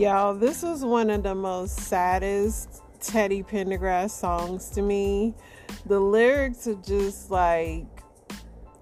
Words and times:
Y'all, 0.00 0.32
this 0.32 0.62
was 0.62 0.82
one 0.82 1.10
of 1.10 1.22
the 1.22 1.34
most 1.34 1.76
saddest 1.76 2.80
Teddy 3.02 3.42
Pendergrass 3.42 4.08
songs 4.08 4.70
to 4.70 4.80
me. 4.80 5.34
The 5.84 6.00
lyrics 6.00 6.66
are 6.66 6.74
just 6.76 7.30
like 7.30 7.84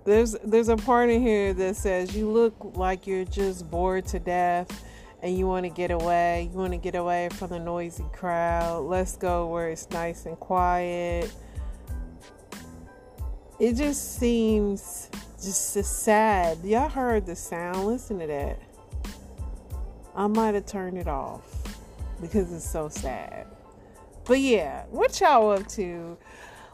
there's 0.05 0.37
there's 0.45 0.69
a 0.69 0.77
part 0.77 1.11
in 1.11 1.21
here 1.21 1.53
that 1.55 1.75
says 1.75 2.15
you 2.15 2.31
look 2.31 2.55
like 2.77 3.09
you're 3.09 3.25
just 3.25 3.69
bored 3.69 4.07
to 4.07 4.21
death 4.21 4.85
and 5.21 5.37
you 5.37 5.49
want 5.49 5.65
to 5.65 5.71
get 5.71 5.91
away. 5.91 6.51
You 6.53 6.57
want 6.57 6.75
to 6.75 6.79
get 6.79 6.95
away 6.95 7.31
from 7.33 7.51
the 7.51 7.59
noisy 7.59 8.07
crowd. 8.13 8.85
Let's 8.85 9.17
go 9.17 9.49
where 9.49 9.71
it's 9.71 9.91
nice 9.91 10.25
and 10.25 10.39
quiet. 10.39 11.35
It 13.59 13.73
just 13.73 14.21
seems 14.21 15.11
just 15.43 15.83
sad. 15.83 16.59
Y'all 16.63 16.89
heard 16.89 17.27
the 17.27 17.35
sound. 17.35 17.89
Listen 17.89 18.21
to 18.21 18.29
that. 18.29 18.68
I 20.19 20.27
might 20.27 20.57
have 20.57 20.67
turned 20.67 20.99
it 20.99 21.07
off 21.07 21.45
because 22.21 22.53
it's 22.53 22.69
so 22.69 22.89
sad. 22.89 23.47
But 24.25 24.41
yeah, 24.41 24.83
what 24.91 25.21
y'all 25.21 25.53
up 25.53 25.69
to? 25.69 26.19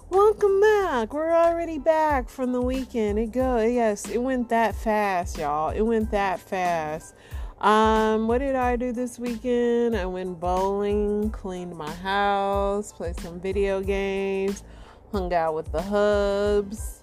Welcome 0.09 0.62
back. 0.62 1.12
We're 1.12 1.31
already 1.31 1.78
back 1.78 2.31
from 2.31 2.53
the 2.53 2.62
weekend. 2.62 3.19
It 3.19 3.33
go 3.33 3.61
yes, 3.61 4.09
it 4.09 4.17
went 4.17 4.48
that 4.48 4.75
fast, 4.75 5.37
y'all. 5.37 5.69
It 5.69 5.83
went 5.83 6.11
that 6.12 6.41
fast. 6.41 7.17
Um, 7.61 8.28
what 8.28 8.39
did 8.39 8.55
I 8.55 8.77
do 8.77 8.92
this 8.92 9.19
weekend? 9.19 9.95
I 9.95 10.06
went 10.06 10.41
bowling, 10.41 11.28
cleaned 11.28 11.77
my 11.77 11.92
house, 11.92 12.92
played 12.95 13.20
some 13.20 13.41
video 13.41 13.83
games, 13.83 14.65
hung 15.12 15.34
out 15.34 15.55
with 15.55 15.70
the 15.70 15.83
hubs. 15.83 17.03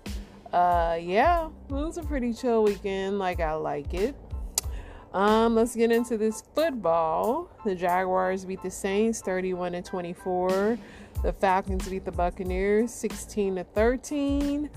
Uh, 0.52 0.97
yeah, 1.00 1.50
it 1.69 1.72
was 1.72 2.00
a 2.00 2.03
pretty 2.03 2.34
chill 2.34 2.64
weekend. 2.64 3.19
Like 3.19 3.42
I 3.42 3.53
like 3.53 3.94
it. 3.94 4.16
Um, 5.13 5.55
let's 5.55 5.75
get 5.75 5.91
into 5.91 6.17
this 6.17 6.43
football. 6.55 7.49
The 7.65 7.75
Jaguars 7.75 8.45
beat 8.45 8.61
the 8.61 8.71
Saints 8.71 9.19
31 9.19 9.73
to 9.73 9.81
24. 9.81 10.77
The 11.21 11.33
Falcons 11.33 11.87
beat 11.89 12.05
the 12.05 12.11
Buccaneers 12.11 12.93
16 12.93 13.57
to 13.57 13.63
13. 13.65 14.69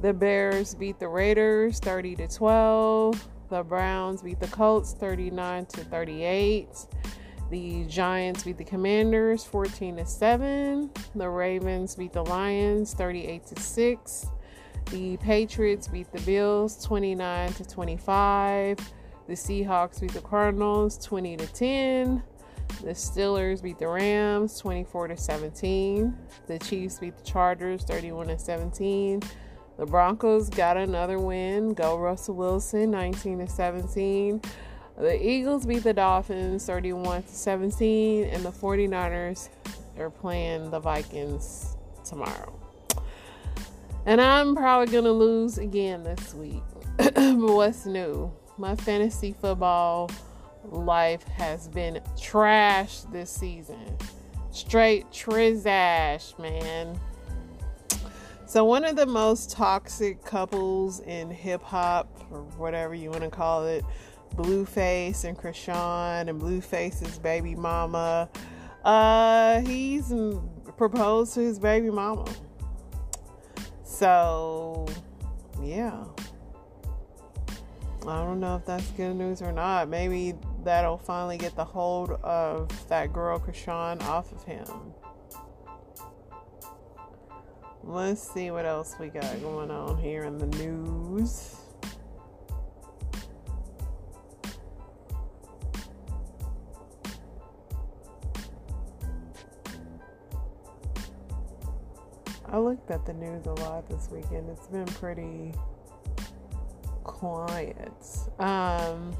The 0.00 0.12
Bears 0.14 0.74
beat 0.74 0.98
the 0.98 1.08
Raiders 1.08 1.78
30 1.78 2.16
to 2.16 2.28
12. 2.28 3.28
The 3.50 3.62
Browns 3.62 4.22
beat 4.22 4.40
the 4.40 4.48
Colts 4.48 4.94
39 4.94 5.66
to 5.66 5.84
38. 5.84 6.68
The 7.50 7.84
Giants 7.84 8.44
beat 8.44 8.56
the 8.56 8.64
Commanders 8.64 9.44
14 9.44 9.96
to 9.96 10.06
7. 10.06 10.90
The 11.14 11.28
Ravens 11.28 11.94
beat 11.96 12.14
the 12.14 12.24
Lions 12.24 12.94
38 12.94 13.46
to 13.48 13.60
6. 13.60 14.26
The 14.90 15.18
Patriots 15.18 15.86
beat 15.86 16.10
the 16.12 16.20
Bills 16.22 16.82
29 16.82 17.52
to 17.52 17.64
25. 17.66 18.78
The 19.26 19.34
Seahawks 19.34 20.00
beat 20.00 20.12
the 20.12 20.20
Cardinals 20.20 20.98
20 21.04 21.36
to 21.36 21.46
10. 21.46 22.22
The 22.82 22.90
Steelers 22.90 23.62
beat 23.62 23.78
the 23.78 23.88
Rams 23.88 24.58
24 24.58 25.08
to 25.08 25.16
17. 25.16 26.16
The 26.46 26.58
Chiefs 26.58 26.98
beat 26.98 27.16
the 27.16 27.24
Chargers 27.24 27.84
31 27.84 28.28
to 28.28 28.38
17. 28.38 29.22
The 29.78 29.86
Broncos 29.86 30.48
got 30.48 30.76
another 30.76 31.18
win. 31.18 31.74
Go 31.74 31.96
Russell 31.98 32.34
Wilson 32.34 32.90
19 32.90 33.38
to 33.38 33.46
17. 33.46 34.42
The 34.98 35.26
Eagles 35.26 35.66
beat 35.66 35.84
the 35.84 35.92
Dolphins 35.92 36.66
31 36.66 37.22
to 37.22 37.28
17 37.28 38.24
and 38.24 38.44
the 38.44 38.50
49ers 38.50 39.48
are 39.98 40.10
playing 40.10 40.70
the 40.70 40.80
Vikings 40.80 41.76
tomorrow. 42.04 42.58
And 44.04 44.20
I'm 44.20 44.56
probably 44.56 44.92
going 44.92 45.04
to 45.04 45.12
lose 45.12 45.58
again 45.58 46.02
this 46.02 46.34
week. 46.34 46.62
but 46.96 47.38
what's 47.38 47.86
new? 47.86 48.32
My 48.58 48.74
fantasy 48.76 49.32
football 49.32 50.10
life 50.64 51.24
has 51.24 51.68
been 51.68 52.00
trash 52.20 53.00
this 53.12 53.30
season. 53.30 53.96
Straight 54.50 55.10
trizash, 55.10 56.38
man. 56.38 56.98
So 58.46 58.64
one 58.64 58.84
of 58.84 58.96
the 58.96 59.06
most 59.06 59.50
toxic 59.50 60.22
couples 60.24 61.00
in 61.00 61.30
hip 61.30 61.62
hop, 61.62 62.26
or 62.30 62.42
whatever 62.58 62.94
you 62.94 63.10
want 63.10 63.22
to 63.22 63.30
call 63.30 63.66
it, 63.66 63.82
Blueface 64.34 65.24
and 65.24 65.36
Chrisean 65.36 66.28
and 66.28 66.40
Blueface's 66.40 67.18
baby 67.18 67.54
mama. 67.54 68.28
Uh, 68.84 69.60
he's 69.60 70.12
proposed 70.76 71.34
to 71.34 71.40
his 71.40 71.58
baby 71.58 71.90
mama. 71.90 72.26
So, 73.84 74.86
yeah. 75.62 76.04
I 78.06 78.18
don't 78.24 78.40
know 78.40 78.56
if 78.56 78.66
that's 78.66 78.90
good 78.92 79.14
news 79.14 79.42
or 79.42 79.52
not. 79.52 79.88
Maybe 79.88 80.34
that'll 80.64 80.98
finally 80.98 81.38
get 81.38 81.54
the 81.54 81.64
hold 81.64 82.10
of 82.10 82.68
that 82.88 83.12
girl 83.12 83.38
Chrisean 83.38 84.02
off 84.02 84.32
of 84.32 84.42
him. 84.42 84.66
Let's 87.84 88.32
see 88.32 88.50
what 88.50 88.64
else 88.64 88.96
we 88.98 89.08
got 89.08 89.40
going 89.40 89.70
on 89.70 89.98
here 89.98 90.24
in 90.24 90.38
the 90.38 90.46
news. 90.46 91.56
I 102.46 102.58
looked 102.58 102.90
at 102.90 103.06
the 103.06 103.14
news 103.14 103.46
a 103.46 103.52
lot 103.52 103.88
this 103.88 104.08
weekend. 104.10 104.50
It's 104.50 104.66
been 104.66 104.84
pretty 104.84 105.54
clients. 107.04 108.28
Um, 108.38 109.16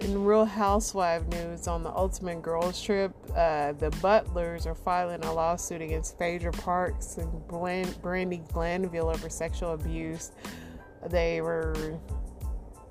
in 0.00 0.24
Real 0.24 0.44
Housewife 0.44 1.26
news 1.28 1.66
on 1.66 1.82
the 1.82 1.90
Ultimate 1.90 2.42
Girls 2.42 2.80
Trip, 2.82 3.12
uh, 3.34 3.72
the 3.72 3.90
Butlers 4.02 4.66
are 4.66 4.74
filing 4.74 5.24
a 5.24 5.32
lawsuit 5.32 5.80
against 5.80 6.18
Phaedra 6.18 6.52
Parks 6.52 7.16
and 7.16 7.48
Bland- 7.48 8.02
Brandi 8.02 8.46
Glanville 8.52 9.08
over 9.08 9.28
sexual 9.28 9.72
abuse. 9.72 10.32
They 11.08 11.40
were 11.40 11.98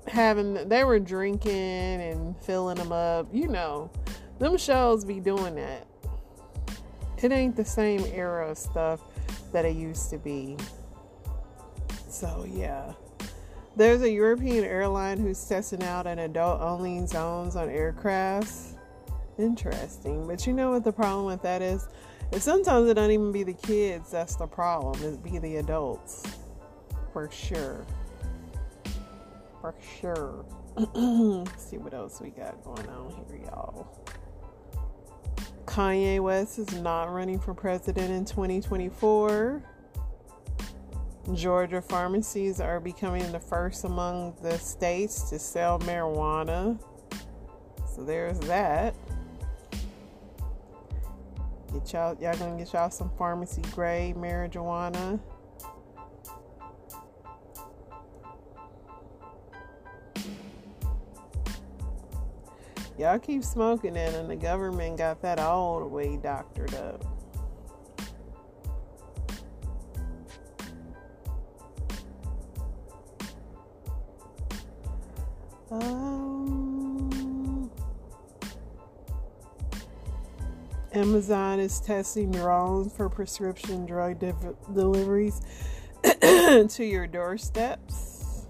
having, 0.08 0.68
they 0.68 0.84
were 0.84 0.98
drinking 0.98 1.52
and 1.52 2.36
filling 2.42 2.76
them 2.76 2.92
up. 2.92 3.28
You 3.32 3.48
know, 3.48 3.90
them 4.38 4.56
shows 4.56 5.04
be 5.04 5.20
doing 5.20 5.54
that. 5.56 5.86
It 7.22 7.32
ain't 7.32 7.56
the 7.56 7.64
same 7.64 8.04
era 8.12 8.50
of 8.50 8.58
stuff 8.58 9.00
that 9.52 9.64
it 9.64 9.76
used 9.76 10.10
to 10.10 10.18
be. 10.18 10.56
So, 12.08 12.46
yeah. 12.50 12.92
There's 13.76 14.02
a 14.02 14.10
European 14.10 14.64
airline 14.64 15.18
who's 15.18 15.44
testing 15.44 15.82
out 15.82 16.06
an 16.06 16.20
adult 16.20 16.60
only 16.60 17.04
zones 17.06 17.56
on 17.56 17.68
aircrafts. 17.68 18.76
Interesting. 19.36 20.28
But 20.28 20.46
you 20.46 20.52
know 20.52 20.70
what 20.70 20.84
the 20.84 20.92
problem 20.92 21.26
with 21.26 21.42
that 21.42 21.60
is? 21.60 21.88
Is 22.30 22.44
sometimes 22.44 22.88
it 22.88 22.94
don't 22.94 23.10
even 23.10 23.32
be 23.32 23.42
the 23.42 23.52
kids 23.52 24.12
that's 24.12 24.36
the 24.36 24.46
problem. 24.46 25.02
It 25.02 25.22
be 25.24 25.38
the 25.38 25.56
adults. 25.56 26.22
For 27.12 27.28
sure. 27.30 27.84
For 29.60 29.74
sure. 30.00 30.44
see 31.56 31.78
what 31.78 31.94
else 31.94 32.20
we 32.20 32.30
got 32.30 32.62
going 32.64 32.88
on 32.88 33.10
here, 33.28 33.40
y'all. 33.44 33.88
Kanye 35.66 36.20
West 36.20 36.60
is 36.60 36.72
not 36.80 37.12
running 37.12 37.40
for 37.40 37.54
president 37.54 38.12
in 38.12 38.24
2024. 38.24 39.62
Georgia 41.32 41.80
pharmacies 41.80 42.60
are 42.60 42.80
becoming 42.80 43.32
the 43.32 43.40
first 43.40 43.84
among 43.84 44.34
the 44.42 44.58
states 44.58 45.30
to 45.30 45.38
sell 45.38 45.78
marijuana. 45.80 46.78
So 47.94 48.04
there's 48.04 48.38
that. 48.40 48.94
Get 51.72 51.92
y'all 51.92 52.16
y'all 52.20 52.36
gonna 52.36 52.58
get 52.58 52.72
y'all 52.74 52.90
some 52.90 53.10
pharmacy 53.16 53.62
grade 53.72 54.16
marijuana. 54.16 55.18
Y'all 62.98 63.18
keep 63.18 63.42
smoking 63.42 63.96
it 63.96 64.14
and 64.14 64.30
the 64.30 64.36
government 64.36 64.98
got 64.98 65.20
that 65.22 65.38
all 65.38 65.80
the 65.80 65.86
way 65.86 66.16
doctored 66.16 66.74
up. 66.74 67.13
Um, 75.82 77.70
Amazon 80.92 81.58
is 81.58 81.80
testing 81.80 82.30
drones 82.30 82.92
for 82.92 83.08
prescription 83.08 83.84
drug 83.84 84.20
de- 84.20 84.54
deliveries 84.72 85.40
to 86.20 86.84
your 86.84 87.08
doorsteps. 87.08 88.46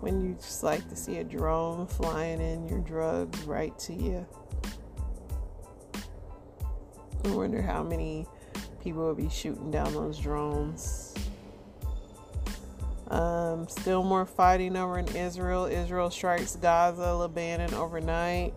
When 0.00 0.20
you 0.20 0.34
just 0.34 0.62
like 0.62 0.86
to 0.90 0.96
see 0.96 1.18
a 1.18 1.24
drone 1.24 1.86
flying 1.86 2.40
in 2.40 2.68
your 2.68 2.80
drugs 2.80 3.42
right 3.44 3.78
to 3.80 3.94
you. 3.94 4.26
I 7.24 7.28
wonder 7.28 7.62
how 7.62 7.82
many 7.82 8.26
people 8.82 9.02
will 9.02 9.14
be 9.14 9.28
shooting 9.30 9.70
down 9.70 9.92
those 9.92 10.18
drones. 10.18 11.09
Um, 13.10 13.66
still 13.66 14.04
more 14.04 14.24
fighting 14.24 14.76
over 14.76 14.98
in 14.98 15.08
Israel. 15.16 15.64
Israel 15.64 16.10
strikes 16.10 16.54
Gaza, 16.54 17.12
Lebanon 17.12 17.74
overnight. 17.74 18.54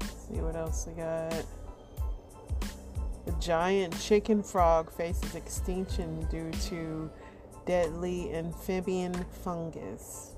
Let's 0.00 0.26
see 0.26 0.40
what 0.40 0.56
else 0.56 0.86
we 0.86 0.94
got. 0.94 1.44
The 3.26 3.32
giant 3.32 4.00
chicken 4.00 4.42
frog 4.42 4.90
faces 4.90 5.34
extinction 5.34 6.26
due 6.30 6.50
to 6.68 7.10
deadly 7.66 8.32
amphibian 8.34 9.12
fungus. 9.42 10.30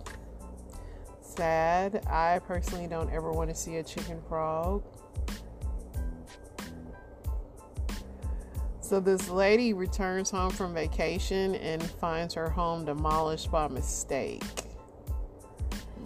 Sad. 1.20 2.04
I 2.10 2.40
personally 2.40 2.88
don't 2.88 3.10
ever 3.10 3.30
want 3.30 3.48
to 3.48 3.54
see 3.54 3.76
a 3.76 3.84
chicken 3.84 4.20
frog. 4.28 4.82
So, 8.92 9.00
this 9.00 9.30
lady 9.30 9.72
returns 9.72 10.28
home 10.28 10.50
from 10.50 10.74
vacation 10.74 11.54
and 11.54 11.82
finds 11.82 12.34
her 12.34 12.50
home 12.50 12.84
demolished 12.84 13.50
by 13.50 13.66
mistake. 13.66 14.44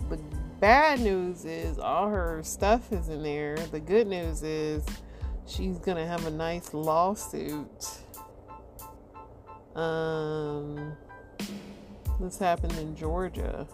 The 0.08 0.18
bad 0.60 1.00
news 1.00 1.44
is 1.44 1.80
all 1.80 2.08
her 2.08 2.42
stuff 2.44 2.92
is 2.92 3.08
in 3.08 3.24
there. 3.24 3.56
The 3.72 3.80
good 3.80 4.06
news 4.06 4.44
is 4.44 4.84
she's 5.48 5.78
going 5.78 5.96
to 5.96 6.06
have 6.06 6.28
a 6.28 6.30
nice 6.30 6.72
lawsuit. 6.72 7.88
Um, 9.74 10.96
this 12.20 12.38
happened 12.38 12.78
in 12.78 12.94
Georgia. 12.94 13.66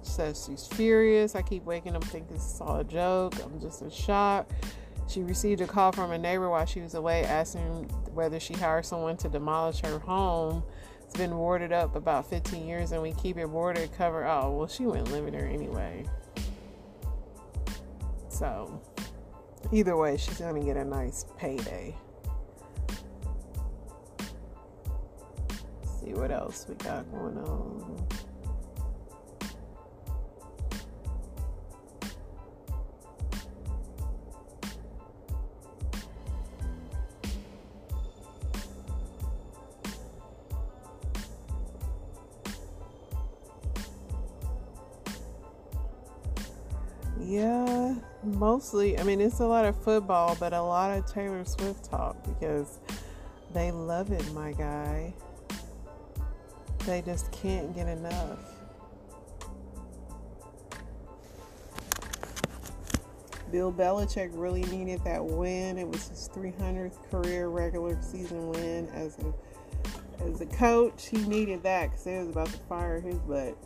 Says 0.00 0.46
she's 0.48 0.66
furious. 0.66 1.34
I 1.34 1.42
keep 1.42 1.62
waking 1.66 1.94
up 1.94 2.04
thinking 2.04 2.34
this 2.34 2.54
is 2.54 2.60
all 2.62 2.80
a 2.80 2.84
joke. 2.84 3.34
I'm 3.44 3.60
just 3.60 3.82
in 3.82 3.90
shock. 3.90 4.50
She 5.08 5.22
received 5.22 5.60
a 5.60 5.66
call 5.66 5.92
from 5.92 6.10
a 6.10 6.18
neighbor 6.18 6.50
while 6.50 6.66
she 6.66 6.80
was 6.80 6.94
away 6.94 7.24
asking 7.24 7.84
whether 8.12 8.40
she 8.40 8.54
hired 8.54 8.86
someone 8.86 9.16
to 9.18 9.28
demolish 9.28 9.80
her 9.80 9.98
home. 9.98 10.62
It's 11.02 11.16
been 11.16 11.30
boarded 11.30 11.72
up 11.72 11.94
about 11.94 12.28
15 12.28 12.66
years 12.66 12.92
and 12.92 13.00
we 13.00 13.12
keep 13.12 13.36
it 13.36 13.46
boarded 13.46 13.92
cover. 13.96 14.26
Oh, 14.26 14.50
well, 14.52 14.66
she 14.66 14.84
wouldn't 14.84 15.12
live 15.12 15.26
in 15.26 15.32
there 15.32 15.46
anyway. 15.46 16.04
So, 18.28 18.82
either 19.72 19.96
way, 19.96 20.16
she's 20.16 20.38
going 20.38 20.60
to 20.60 20.66
get 20.66 20.76
a 20.76 20.84
nice 20.84 21.24
payday. 21.38 21.94
see 26.06 26.14
what 26.14 26.30
else 26.30 26.66
we 26.68 26.74
got 26.76 27.10
going 27.10 27.38
on. 27.38 28.06
Mostly. 48.36 48.98
I 48.98 49.02
mean, 49.02 49.20
it's 49.20 49.40
a 49.40 49.46
lot 49.46 49.64
of 49.64 49.76
football, 49.82 50.36
but 50.38 50.52
a 50.52 50.62
lot 50.62 50.96
of 50.96 51.06
Taylor 51.06 51.44
Swift 51.44 51.84
talk 51.84 52.16
because 52.24 52.78
they 53.52 53.72
love 53.72 54.12
it, 54.12 54.32
my 54.32 54.52
guy. 54.52 55.14
They 56.84 57.02
just 57.02 57.32
can't 57.32 57.74
get 57.74 57.88
enough. 57.88 58.38
Bill 63.50 63.72
Belichick 63.72 64.30
really 64.34 64.64
needed 64.64 65.02
that 65.04 65.24
win. 65.24 65.78
It 65.78 65.88
was 65.88 66.08
his 66.08 66.28
300th 66.34 67.10
career 67.10 67.48
regular 67.48 67.96
season 68.02 68.50
win 68.50 68.88
as 68.92 69.18
a 69.18 69.32
as 70.24 70.40
a 70.40 70.46
coach. 70.46 71.06
He 71.06 71.18
needed 71.18 71.62
that 71.62 71.90
because 71.90 72.04
they 72.04 72.18
was 72.18 72.28
about 72.28 72.48
to 72.48 72.58
fire 72.68 73.00
his 73.00 73.16
butt. 73.20 73.56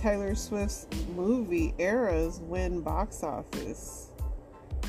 Taylor 0.00 0.34
Swift's 0.34 0.86
movie 1.14 1.74
Eras 1.76 2.40
win 2.44 2.80
box 2.80 3.22
office. 3.22 4.08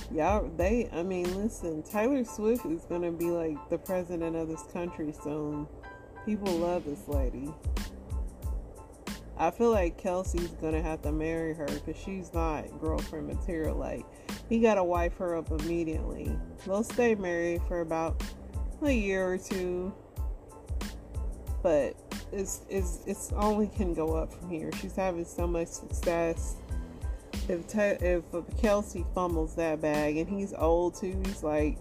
Y'all 0.09 0.49
they 0.55 0.89
i 0.93 1.03
mean 1.03 1.35
listen 1.35 1.83
taylor 1.83 2.23
swift 2.23 2.65
is 2.65 2.85
gonna 2.85 3.11
be 3.11 3.25
like 3.25 3.57
the 3.69 3.77
president 3.77 4.37
of 4.37 4.47
this 4.47 4.63
country 4.71 5.13
soon. 5.21 5.67
People 6.25 6.53
love 6.53 6.85
this 6.85 7.09
lady. 7.09 7.53
I 9.37 9.51
feel 9.51 9.71
like 9.71 10.01
Kelce's 10.01 10.51
gonna 10.61 10.81
have 10.81 11.01
to 11.01 11.11
marry 11.11 11.53
her 11.55 11.65
because 11.65 12.01
she's 12.01 12.33
not 12.33 12.79
girlfriend 12.79 13.27
material 13.27 13.75
like 13.75 14.05
he 14.47 14.59
gotta 14.59 14.83
wife 14.83 15.17
her 15.17 15.35
up 15.35 15.51
immediately. 15.51 16.33
They'll 16.65 16.83
stay 16.83 17.15
married 17.15 17.61
for 17.67 17.81
about 17.81 18.23
a 18.81 18.91
year 18.91 19.33
or 19.33 19.37
two 19.37 19.93
but 21.61 21.95
it's 22.31 22.61
it's 22.69 22.99
it's 23.05 23.31
only 23.33 23.67
can 23.67 23.93
go 23.93 24.15
up 24.15 24.31
from 24.33 24.49
here 24.49 24.71
she's 24.81 24.95
having 24.95 25.25
so 25.25 25.45
much 25.45 25.67
success 25.67 26.55
if 27.51 27.75
if 27.75 28.31
Kelce 28.61 29.05
fumbles 29.13 29.55
that 29.55 29.81
bag 29.81 30.17
and 30.17 30.29
he's 30.29 30.53
old 30.53 30.95
too, 30.95 31.21
he's 31.25 31.43
like 31.43 31.77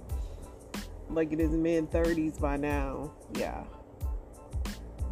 like 1.08 1.32
in 1.32 1.38
his 1.38 1.50
mid 1.50 1.90
thirties 1.90 2.38
by 2.38 2.56
now. 2.56 3.12
Yeah, 3.34 3.64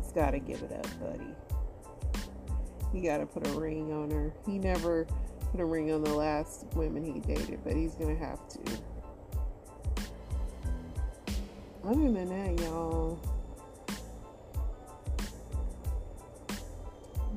he's 0.01 0.13
got 0.13 0.33
to 0.33 0.39
give 0.39 0.63
it 0.63 0.73
up, 0.73 1.01
buddy. 1.01 1.35
He 2.93 3.01
got 3.01 3.19
to 3.19 3.27
put 3.27 3.47
a 3.47 3.51
ring 3.51 3.93
on 3.93 4.11
her. 4.11 4.33
He 4.47 4.59
never 4.59 5.07
put 5.53 5.61
a 5.61 5.65
ring 5.65 5.93
on 5.93 6.03
the 6.03 6.15
last 6.15 6.67
women 6.75 7.05
he 7.05 7.21
dated, 7.21 7.61
but 7.65 7.75
he's 7.75 7.95
gonna 7.95 8.17
have 8.17 8.41
to. 8.49 8.61
Other 11.85 12.11
than 12.11 12.29
that, 12.29 12.65
y'all, 12.65 13.19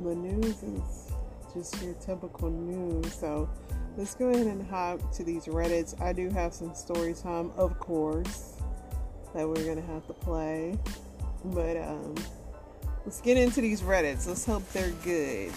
the 0.04 0.16
news 0.16 0.64
is 0.64 1.12
just 1.54 1.82
your 1.82 1.94
typical 1.96 2.50
news. 2.50 3.14
So 3.14 3.50
let's 3.98 4.16
go 4.16 4.30
ahead 4.30 4.48
and 4.48 4.68
hop 4.68 5.12
to 5.14 5.24
these 5.24 5.46
Reddits. 5.46 6.00
I 6.02 6.14
do 6.14 6.30
have 6.30 6.54
some 6.54 6.74
story 6.74 7.14
time, 7.14 7.52
of 7.58 7.80
course, 7.80 8.58
that 9.34 9.48
we're 9.48 9.66
gonna 9.66 9.86
have 9.88 10.06
to 10.08 10.14
play. 10.14 10.78
But 11.46 11.78
um, 11.78 12.16
let's 13.06 13.22
get 13.22 13.38
into 13.38 13.62
these 13.62 13.82
Reddits. 13.82 14.28
Let's 14.28 14.46
hope 14.46 14.68
they're 14.72 14.92
good. 15.04 15.54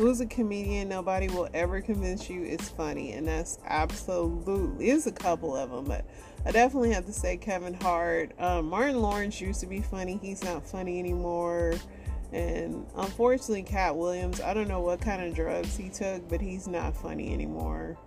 Who's 0.00 0.22
a 0.22 0.26
comedian 0.26 0.88
nobody 0.88 1.28
will 1.28 1.46
ever 1.52 1.82
convince 1.82 2.30
you 2.30 2.42
is 2.42 2.70
funny? 2.70 3.12
And 3.12 3.28
that's 3.28 3.58
absolutely, 3.66 4.86
there's 4.86 5.06
a 5.06 5.12
couple 5.12 5.54
of 5.54 5.70
them, 5.70 5.84
but 5.84 6.06
I 6.46 6.52
definitely 6.52 6.90
have 6.92 7.04
to 7.04 7.12
say 7.12 7.36
Kevin 7.36 7.74
Hart. 7.74 8.32
Um, 8.38 8.70
Martin 8.70 9.02
Lawrence 9.02 9.42
used 9.42 9.60
to 9.60 9.66
be 9.66 9.82
funny. 9.82 10.18
He's 10.22 10.42
not 10.42 10.66
funny 10.66 10.98
anymore. 10.98 11.74
And 12.32 12.86
unfortunately, 12.96 13.62
Katt 13.62 13.94
Williams, 13.94 14.40
I 14.40 14.54
don't 14.54 14.68
know 14.68 14.80
what 14.80 15.02
kind 15.02 15.22
of 15.22 15.34
drugs 15.34 15.76
he 15.76 15.90
took, 15.90 16.26
but 16.30 16.40
he's 16.40 16.66
not 16.66 16.96
funny 16.96 17.34
anymore. 17.34 17.98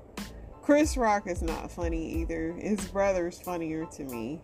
Chris 0.63 0.97
Rock 0.97 1.27
is 1.27 1.43
not 1.43 1.69
funny 1.69 2.21
either. 2.21 2.53
His 2.53 2.88
brother's 2.88 3.39
funnier 3.39 3.85
to 3.97 4.03
me. 4.05 4.41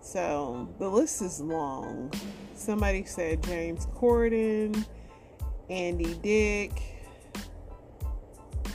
So 0.00 0.72
the 0.78 0.88
list 0.88 1.20
is 1.20 1.40
long. 1.40 2.12
Somebody 2.54 3.04
said 3.04 3.42
James 3.42 3.86
Corden, 3.86 4.86
Andy 5.68 6.14
Dick, 6.22 6.72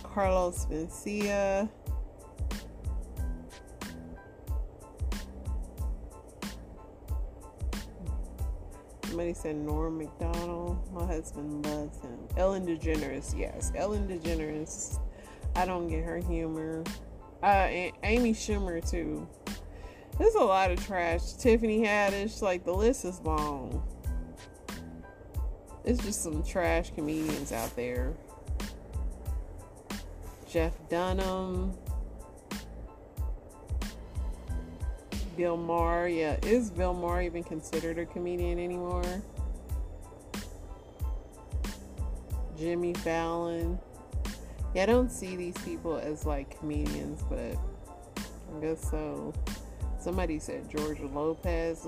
Carlos 0.03 0.65
Mencia. 0.65 1.69
Somebody 9.05 9.33
said 9.33 9.55
Norm 9.57 9.98
Macdonald. 9.98 10.89
My 10.93 11.05
husband 11.05 11.65
loves 11.65 12.00
him. 12.00 12.17
Ellen 12.38 12.65
DeGeneres, 12.65 13.38
yes. 13.38 13.71
Ellen 13.75 14.07
DeGeneres. 14.07 15.00
I 15.55 15.65
don't 15.65 15.88
get 15.88 16.03
her 16.03 16.17
humor. 16.17 16.83
Uh, 17.43 17.67
Amy 18.03 18.33
Schumer 18.33 18.88
too. 18.89 19.27
There's 20.17 20.36
a 20.36 20.43
lot 20.43 20.71
of 20.71 20.86
trash. 20.86 21.33
Tiffany 21.33 21.81
Haddish, 21.81 22.41
like 22.41 22.63
the 22.63 22.74
list 22.74 23.03
is 23.03 23.19
long. 23.21 23.83
It's 25.83 26.03
just 26.03 26.21
some 26.21 26.43
trash 26.43 26.91
comedians 26.93 27.51
out 27.51 27.75
there. 27.75 28.13
Jeff 30.47 30.73
Dunham. 30.89 31.73
Bill 35.38 35.57
Maher. 35.57 36.07
Yeah, 36.07 36.38
is 36.43 36.69
Bill 36.69 36.93
Maher 36.93 37.21
even 37.23 37.43
considered 37.43 37.97
a 37.97 38.05
comedian 38.05 38.59
anymore? 38.59 39.21
Jimmy 42.57 42.93
Fallon. 42.93 43.79
Yeah, 44.75 44.83
I 44.83 44.85
don't 44.85 45.11
see 45.11 45.35
these 45.35 45.57
people 45.65 45.97
as 45.97 46.25
like 46.25 46.59
comedians, 46.59 47.23
but 47.29 47.55
I 48.17 48.61
guess 48.61 48.89
so. 48.89 49.33
Somebody 50.00 50.38
said 50.38 50.69
George 50.69 51.00
Lopez. 51.00 51.88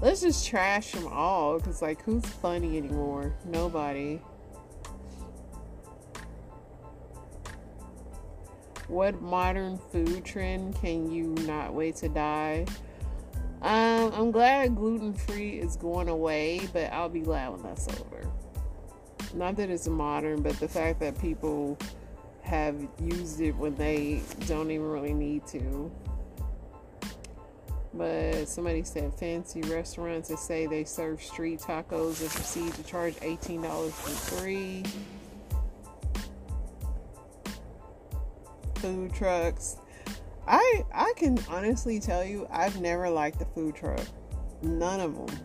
Let's 0.00 0.20
just 0.20 0.46
trash 0.46 0.92
them 0.92 1.08
all 1.08 1.58
because 1.58 1.82
like 1.82 2.02
who's 2.02 2.24
funny 2.24 2.76
anymore? 2.76 3.34
Nobody. 3.44 4.20
What 8.88 9.20
modern 9.20 9.78
food 9.78 10.24
trend 10.24 10.76
can 10.80 11.10
you 11.10 11.34
not 11.46 11.74
wait 11.74 11.96
to 11.96 12.08
die? 12.08 12.66
Um, 13.62 14.12
i'm 14.12 14.30
glad 14.30 14.76
gluten-free 14.76 15.58
is 15.58 15.76
going 15.76 16.08
away 16.08 16.60
but 16.74 16.92
i'll 16.92 17.08
be 17.08 17.20
glad 17.20 17.52
when 17.52 17.62
that's 17.62 17.88
over. 17.88 18.30
Not 19.34 19.56
that 19.56 19.70
it's 19.70 19.88
modern 19.88 20.42
but 20.42 20.60
the 20.60 20.68
fact 20.68 21.00
that 21.00 21.20
people 21.20 21.78
have 22.42 22.76
used 23.00 23.40
it 23.40 23.56
when 23.56 23.74
they 23.74 24.22
don't 24.46 24.70
even 24.70 24.86
really 24.86 25.14
need 25.14 25.46
to 25.48 25.90
but 27.96 28.48
somebody 28.48 28.82
said 28.82 29.14
fancy 29.14 29.60
restaurants 29.62 30.28
that 30.28 30.38
say 30.38 30.66
they 30.66 30.84
serve 30.84 31.22
street 31.22 31.60
tacos 31.60 32.20
and 32.20 32.30
proceed 32.30 32.72
to 32.74 32.82
charge 32.82 33.14
$18 33.16 33.90
for 33.90 34.10
three. 34.10 34.82
Food 38.76 39.14
trucks. 39.14 39.76
I 40.46 40.84
I 40.94 41.12
can 41.16 41.38
honestly 41.48 41.98
tell 41.98 42.24
you 42.24 42.46
I've 42.50 42.80
never 42.80 43.10
liked 43.10 43.38
the 43.38 43.46
food 43.46 43.74
truck. 43.74 44.06
None 44.62 45.00
of 45.00 45.14
them. 45.14 45.40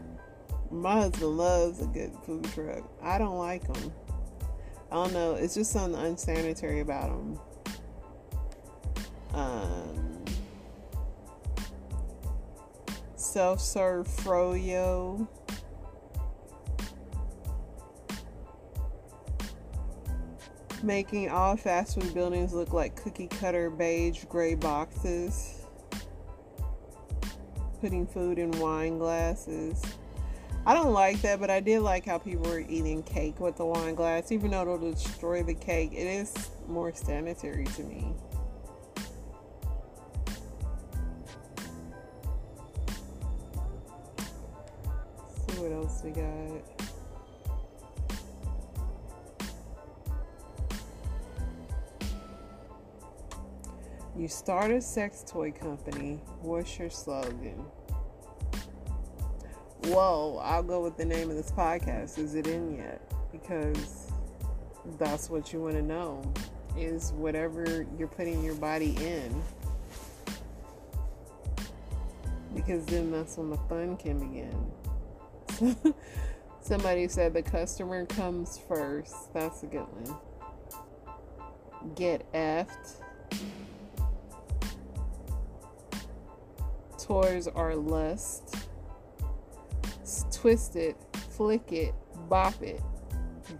My 0.69 0.93
husband 0.93 1.37
loves 1.37 1.81
a 1.81 1.87
good 1.87 2.13
food 2.25 2.45
truck. 2.53 2.83
I 3.01 3.17
don't 3.17 3.37
like 3.37 3.65
them. 3.71 3.91
I 4.91 4.95
don't 4.95 5.13
know. 5.13 5.35
It's 5.35 5.55
just 5.55 5.71
something 5.71 5.99
unsanitary 5.99 6.81
about 6.81 7.09
them. 7.09 7.39
Um, 9.33 10.10
self 13.31 13.61
serve 13.61 14.07
froyo. 14.07 15.25
Making 20.83 21.29
all 21.29 21.55
fast 21.55 21.99
food 21.99 22.13
buildings 22.13 22.53
look 22.53 22.73
like 22.73 23.01
cookie 23.01 23.27
cutter 23.27 23.69
beige 23.69 24.25
gray 24.25 24.55
boxes. 24.55 25.65
Putting 27.79 28.05
food 28.05 28.37
in 28.37 28.51
wine 28.59 28.97
glasses. 28.97 29.81
I 30.65 30.73
don't 30.73 30.91
like 30.91 31.21
that, 31.21 31.39
but 31.39 31.49
I 31.49 31.61
did 31.61 31.79
like 31.79 32.05
how 32.05 32.17
people 32.17 32.49
were 32.49 32.59
eating 32.59 33.01
cake 33.01 33.39
with 33.39 33.55
the 33.55 33.65
wine 33.65 33.95
glass. 33.95 34.31
Even 34.31 34.51
though 34.51 34.63
it'll 34.63 34.91
destroy 34.91 35.41
the 35.41 35.55
cake, 35.55 35.93
it 35.93 36.05
is 36.05 36.49
more 36.67 36.93
sanitary 36.93 37.65
to 37.65 37.83
me. 37.83 38.13
Else 46.01 46.03
we 46.03 46.11
got? 46.11 46.61
You 54.17 54.27
start 54.27 54.71
a 54.71 54.81
sex 54.81 55.23
toy 55.27 55.51
company. 55.51 56.19
What's 56.41 56.77
your 56.77 56.89
slogan? 56.89 57.65
Whoa, 59.85 60.39
I'll 60.43 60.63
go 60.63 60.83
with 60.83 60.97
the 60.97 61.05
name 61.05 61.29
of 61.29 61.35
this 61.35 61.51
podcast. 61.51 62.19
Is 62.19 62.35
it 62.35 62.45
in 62.45 62.75
yet? 62.75 63.01
Because 63.31 64.11
that's 64.99 65.29
what 65.29 65.53
you 65.53 65.61
want 65.61 65.75
to 65.75 65.81
know. 65.81 66.21
Is 66.77 67.13
whatever 67.13 67.85
you're 67.97 68.07
putting 68.07 68.43
your 68.43 68.55
body 68.55 68.95
in. 68.97 69.41
Because 72.53 72.85
then 72.85 73.11
that's 73.11 73.37
when 73.37 73.49
the 73.49 73.57
fun 73.69 73.97
can 73.97 74.19
begin. 74.19 74.71
Somebody 76.61 77.07
said 77.07 77.33
the 77.33 77.41
customer 77.41 78.05
comes 78.05 78.59
first. 78.67 79.33
That's 79.33 79.63
a 79.63 79.67
good 79.67 79.85
one. 79.89 80.17
Get 81.95 82.31
effed. 82.33 82.95
Toys 86.99 87.47
are 87.47 87.75
lust. 87.75 88.55
Twist 90.31 90.75
it, 90.75 90.97
flick 91.29 91.71
it, 91.71 91.93
bop 92.29 92.61
it. 92.61 92.81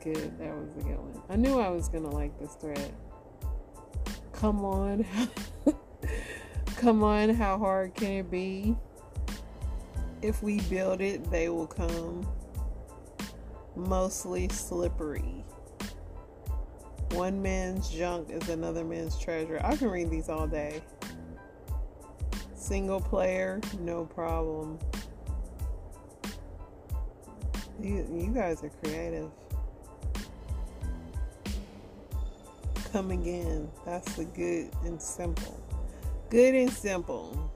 Good, 0.04 0.38
that 0.40 0.56
was 0.56 0.76
a 0.78 0.82
good 0.82 0.98
one. 0.98 1.22
I 1.30 1.36
knew 1.36 1.60
I 1.60 1.70
was 1.70 1.88
gonna 1.90 2.10
like 2.10 2.38
this 2.40 2.56
thread. 2.56 2.92
Come 4.34 4.66
on. 4.66 5.06
Come 6.78 7.04
on, 7.04 7.30
how 7.36 7.60
hard 7.60 7.94
can 7.94 8.12
it 8.12 8.32
be? 8.32 8.76
If 10.22 10.44
we 10.44 10.60
build 10.62 11.02
it, 11.02 11.30
they 11.32 11.50
will 11.50 11.68
come. 11.68 12.28
Mostly 13.76 14.50
slippery. 14.50 15.44
One 17.12 17.42
man's 17.42 17.90
junk 17.90 18.30
is 18.30 18.50
another 18.50 18.84
man's 18.84 19.18
treasure. 19.18 19.60
I 19.64 19.76
can 19.76 19.90
read 19.90 20.10
these 20.10 20.30
all 20.30 20.48
day. 20.48 20.82
Single 22.56 23.02
player, 23.02 23.60
no 23.80 24.06
problem. 24.06 24.80
You, 27.82 28.08
you 28.12 28.32
guys 28.34 28.64
are 28.64 28.70
creative. 28.84 29.32
Come 32.92 33.12
again. 33.12 33.70
That's 33.86 34.16
the 34.16 34.26
good 34.26 34.70
and 34.84 35.02
simple. 35.02 35.60
Good 36.30 36.56
and 36.56 36.72
simple. 36.72 37.52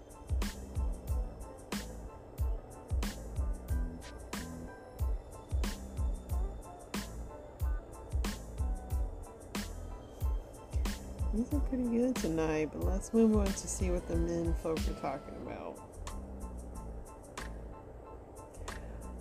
Pretty 11.86 11.98
good 11.98 12.16
tonight, 12.16 12.70
but 12.74 12.84
let's 12.84 13.14
move 13.14 13.36
on 13.36 13.46
to 13.46 13.68
see 13.68 13.90
what 13.92 14.08
the 14.08 14.16
men 14.16 14.56
folk 14.64 14.80
are 14.80 15.02
talking 15.02 15.36
about. 15.46 15.80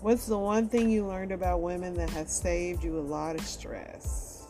What's 0.00 0.26
the 0.26 0.38
one 0.38 0.68
thing 0.68 0.90
you 0.90 1.06
learned 1.06 1.33
about 1.33 1.61
women 1.62 1.94
that 1.94 2.11
has 2.11 2.35
saved 2.35 2.85
you 2.85 2.99
a 2.99 3.00
lot 3.00 3.37
of 3.37 3.42
stress? 3.42 4.47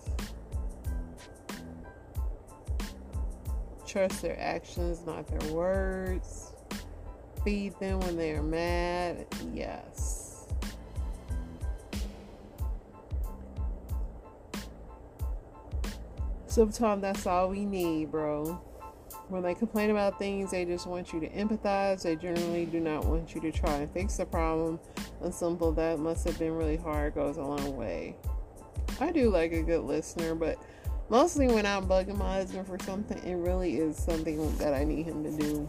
Trust 3.87 4.23
their 4.23 4.39
actions, 4.39 5.05
not 5.07 5.27
their 5.27 5.53
words. 5.53 6.53
Feed 7.45 7.79
them 7.79 8.01
when 8.01 8.17
they 8.17 8.33
are 8.33 8.43
mad. 8.43 9.27
Yes. 9.53 10.24
Sometimes 16.55 17.03
that's 17.03 17.27
all 17.27 17.49
we 17.49 17.65
need, 17.65 18.13
bro. 18.13 18.45
When 19.27 19.43
they 19.43 19.57
complain 19.57 19.91
about 19.91 20.21
things, 20.21 20.53
they 20.53 20.65
just 20.65 20.87
want 20.87 21.13
you 21.13 21.19
to 21.19 21.29
empathize. 21.31 22.03
They 22.03 22.15
generally 22.15 22.65
do 22.65 22.79
not 22.79 23.05
want 23.07 23.35
you 23.35 23.41
to 23.41 23.51
try 23.51 23.79
and 23.79 23.91
fix 23.91 24.19
the 24.19 24.25
problem. 24.25 24.79
A 25.23 25.33
simple 25.33 25.73
that 25.73 25.99
must 25.99 26.25
have 26.29 26.39
been 26.39 26.53
really 26.53 26.77
hard 26.77 27.17
goes 27.17 27.39
a 27.39 27.43
long 27.43 27.77
way. 27.77 28.15
I 29.01 29.11
do 29.11 29.31
like 29.31 29.51
a 29.51 29.65
good 29.65 29.81
listener, 29.81 30.37
but 30.37 30.57
mostly 31.09 31.49
when 31.49 31.67
I'm 31.67 31.89
bugging 31.89 32.19
my 32.19 32.35
husband 32.35 32.69
for 32.69 32.79
something, 32.85 33.19
it 33.25 33.35
really 33.35 33.79
is 33.79 33.97
something 33.97 34.57
that 34.59 34.75
I 34.75 34.85
need 34.85 35.07
him 35.07 35.25
to 35.25 35.37
do. 35.37 35.69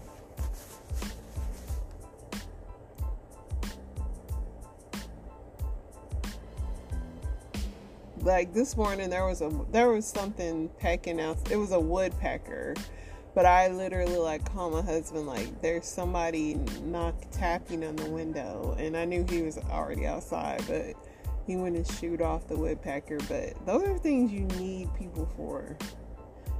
Like 8.25 8.53
this 8.53 8.75
morning 8.75 9.12
there 9.12 9.25
was 9.25 9.41
a 9.41 9.51
there 9.72 9.89
was 9.89 10.05
something 10.05 10.67
pecking 10.79 11.22
out. 11.22 11.38
It 11.51 11.58
was 11.58 11.72
a 11.72 11.79
woodpecker. 11.79 12.74
But 13.36 13.46
i 13.46 13.67
literally 13.67 14.17
like 14.17 14.50
called 14.51 14.74
my 14.74 14.82
husband 14.82 15.27
like 15.27 15.62
there's 15.62 15.86
somebody 15.86 16.55
knock 16.84 17.15
tapping 17.32 17.84
on 17.86 17.96
the 17.96 18.10
window. 18.10 18.75
And 18.79 18.98
i 18.98 19.05
knew 19.05 19.25
he 19.29 19.44
was 19.44 19.58
already 19.70 20.08
outside 20.08 20.63
but 20.67 20.96
he 21.46 21.55
went 21.55 21.75
and 21.75 21.88
shoot 21.88 22.22
off 22.22 22.48
the 22.48 22.58
woodpecker. 22.58 23.20
But 23.29 23.53
those 23.65 23.84
are 23.84 23.98
things 24.00 24.32
you 24.32 24.46
need 24.60 24.89
people 24.96 25.29
for. 25.38 25.77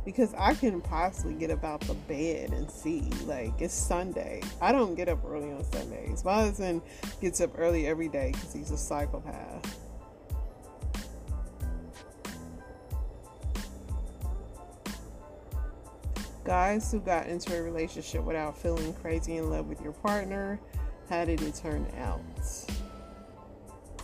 Because 0.04 0.36
i 0.38 0.54
can 0.54 0.82
possibly 0.82 1.34
get 1.34 1.50
up 1.50 1.64
out 1.64 1.82
the 1.82 1.96
bed 1.96 2.52
and 2.52 2.70
see. 2.70 3.10
Like 3.26 3.60
it's 3.60 3.74
sunday. 3.74 4.44
I 4.62 4.72
don't 4.72 4.94
get 4.94 5.10
up 5.10 5.26
early 5.26 5.52
on 5.52 5.64
sundays. 5.64 6.24
My 6.24 6.36
husband 6.36 6.84
gets 7.22 7.42
up 7.42 7.58
early 7.58 7.88
every 7.88 8.10
day 8.10 8.34
because 8.34 8.54
he's 8.54 8.70
a 8.70 8.78
psychopath 8.78 9.80
Guys 16.46 16.92
who 16.92 17.00
got 17.00 17.26
into 17.26 17.58
a 17.58 17.62
relationship 17.62 18.24
without 18.24 18.56
feeling 18.56 18.94
crazy 18.94 19.38
in 19.38 19.50
love 19.50 19.66
with 19.66 19.82
your 19.82 19.94
partner, 19.94 20.60
how 21.10 21.26
did 21.26 21.42
it 21.42 21.56
turn 21.56 21.88
out? 21.98 22.22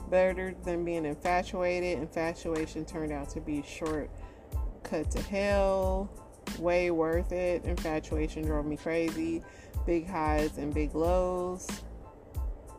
Better 0.09 0.55
than 0.63 0.83
being 0.83 1.05
infatuated. 1.05 1.99
Infatuation 1.99 2.83
turned 2.83 3.11
out 3.11 3.29
to 3.29 3.41
be 3.41 3.61
short 3.61 4.09
cut 4.81 5.11
to 5.11 5.21
hell. 5.21 6.09
Way 6.57 6.89
worth 6.89 7.31
it. 7.31 7.63
Infatuation 7.63 8.43
drove 8.43 8.65
me 8.65 8.75
crazy. 8.75 9.43
Big 9.85 10.07
highs 10.07 10.57
and 10.57 10.73
big 10.73 10.95
lows. 10.95 11.67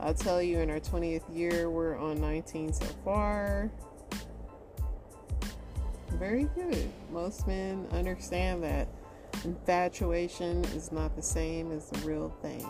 I'll 0.00 0.12
tell 0.12 0.42
you, 0.42 0.58
in 0.58 0.70
our 0.70 0.80
20th 0.80 1.22
year, 1.32 1.70
we're 1.70 1.96
on 1.96 2.20
19 2.20 2.72
so 2.72 2.86
far. 3.04 3.70
Very 6.14 6.48
good. 6.56 6.90
Most 7.12 7.46
men 7.46 7.86
understand 7.92 8.64
that 8.64 8.88
infatuation 9.44 10.64
is 10.76 10.92
not 10.92 11.14
the 11.16 11.22
same 11.22 11.72
as 11.72 11.88
the 11.90 12.06
real 12.06 12.28
thing. 12.42 12.66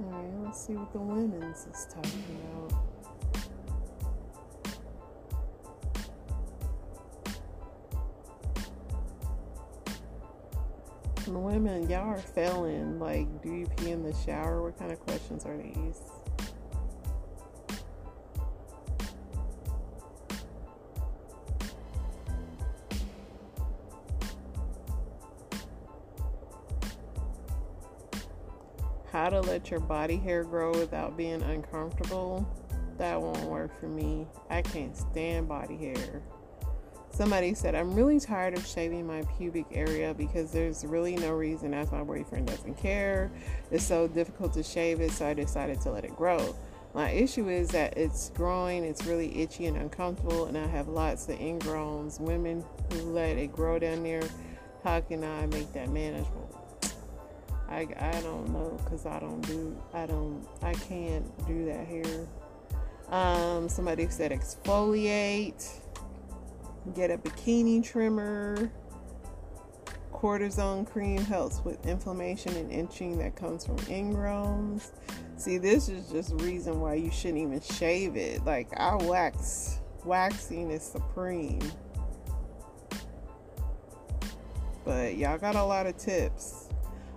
Alright, 0.00 0.30
let's 0.44 0.66
see 0.66 0.74
what 0.74 0.92
the 0.92 0.98
women's 0.98 1.66
is 1.66 1.86
talking 1.92 2.24
about. 2.68 2.90
women, 11.38 11.88
y'all 11.88 12.08
are 12.08 12.18
failing. 12.18 12.98
Like, 12.98 13.42
do 13.42 13.52
you 13.52 13.66
pee 13.76 13.90
in 13.90 14.02
the 14.02 14.14
shower? 14.24 14.62
What 14.62 14.78
kind 14.78 14.92
of 14.92 15.00
questions 15.00 15.44
are 15.44 15.56
these? 15.56 16.00
How 29.30 29.40
to 29.40 29.48
let 29.48 29.70
your 29.70 29.78
body 29.78 30.16
hair 30.16 30.42
grow 30.42 30.72
without 30.72 31.16
being 31.16 31.40
uncomfortable? 31.40 32.44
That 32.98 33.22
won't 33.22 33.44
work 33.44 33.78
for 33.78 33.86
me. 33.86 34.26
I 34.50 34.60
can't 34.60 34.96
stand 34.96 35.46
body 35.46 35.76
hair. 35.76 36.20
Somebody 37.12 37.54
said, 37.54 37.76
I'm 37.76 37.94
really 37.94 38.18
tired 38.18 38.58
of 38.58 38.66
shaving 38.66 39.06
my 39.06 39.22
pubic 39.38 39.66
area 39.70 40.14
because 40.14 40.50
there's 40.50 40.84
really 40.84 41.14
no 41.14 41.30
reason 41.30 41.72
as 41.74 41.92
my 41.92 42.02
boyfriend 42.02 42.48
doesn't 42.48 42.76
care. 42.76 43.30
It's 43.70 43.84
so 43.84 44.08
difficult 44.08 44.52
to 44.54 44.64
shave 44.64 45.00
it, 45.00 45.12
so 45.12 45.26
I 45.26 45.34
decided 45.34 45.80
to 45.82 45.92
let 45.92 46.04
it 46.04 46.16
grow. 46.16 46.56
My 46.92 47.10
issue 47.10 47.48
is 47.48 47.68
that 47.68 47.96
it's 47.96 48.30
growing, 48.30 48.82
it's 48.82 49.06
really 49.06 49.42
itchy 49.42 49.66
and 49.66 49.76
uncomfortable, 49.76 50.46
and 50.46 50.58
I 50.58 50.66
have 50.66 50.88
lots 50.88 51.28
of 51.28 51.38
ingrowns. 51.38 52.18
Women 52.18 52.64
who 52.92 53.12
let 53.12 53.38
it 53.38 53.52
grow 53.52 53.78
down 53.78 54.02
there, 54.02 54.24
how 54.82 55.00
can 55.02 55.22
I 55.22 55.46
make 55.46 55.72
that 55.74 55.88
manageable? 55.88 56.49
I, 57.70 57.86
I 57.98 58.20
don't 58.22 58.50
know 58.50 58.78
because 58.82 59.06
I 59.06 59.20
don't 59.20 59.40
do, 59.42 59.80
I 59.94 60.06
don't, 60.06 60.46
I 60.62 60.74
can't 60.74 61.24
do 61.46 61.66
that 61.66 61.86
here. 61.86 62.26
Um, 63.08 63.68
somebody 63.68 64.08
said 64.08 64.32
exfoliate 64.32 65.80
Get 66.94 67.10
a 67.10 67.18
bikini 67.18 67.84
trimmer. 67.84 68.70
Cortisone 70.12 70.86
cream 70.90 71.18
helps 71.18 71.62
with 71.64 71.84
inflammation 71.86 72.56
and 72.56 72.72
itching 72.72 73.18
that 73.18 73.36
comes 73.36 73.64
from 73.64 73.76
ingrowns. 73.76 74.90
See, 75.36 75.58
this 75.58 75.88
is 75.88 76.10
just 76.10 76.32
reason 76.40 76.80
why 76.80 76.94
you 76.94 77.10
shouldn't 77.10 77.38
even 77.38 77.60
shave 77.60 78.16
it. 78.16 78.44
Like 78.44 78.68
I 78.78 78.96
wax, 78.96 79.80
waxing 80.04 80.70
is 80.70 80.82
supreme. 80.82 81.60
But 84.84 85.16
y'all 85.16 85.38
got 85.38 85.54
a 85.54 85.64
lot 85.64 85.86
of 85.86 85.96
tips. 85.96 86.59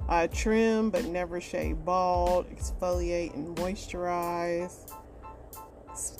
Uh, 0.09 0.27
trim 0.27 0.89
but 0.89 1.05
never 1.05 1.39
shave 1.39 1.83
bald, 1.85 2.49
exfoliate 2.49 3.33
and 3.33 3.55
moisturize. 3.57 4.91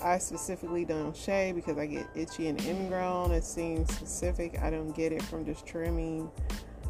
I 0.03 0.19
specifically 0.19 0.85
don't 0.85 1.15
shave 1.15 1.55
because 1.55 1.77
I 1.77 1.87
get 1.87 2.07
itchy 2.15 2.47
and 2.47 2.61
ingrown. 2.61 3.31
It 3.31 3.43
seems 3.43 3.93
specific. 3.93 4.59
I 4.61 4.69
don't 4.69 4.91
get 4.91 5.11
it 5.11 5.23
from 5.23 5.45
just 5.45 5.65
trimming. 5.65 6.29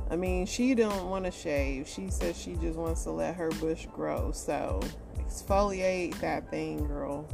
I 0.10 0.16
mean, 0.16 0.46
she 0.46 0.76
don't 0.76 1.10
want 1.10 1.26
to 1.26 1.32
shave. 1.32 1.88
She 1.88 2.10
says 2.10 2.38
she 2.38 2.56
just 2.56 2.78
wants 2.78 3.04
to 3.04 3.12
let 3.12 3.36
her 3.36 3.50
bush 3.52 3.88
grow. 3.94 4.32
So 4.32 4.82
exfoliate 5.18 6.20
that 6.20 6.50
thing, 6.50 6.86
girl. 6.86 7.28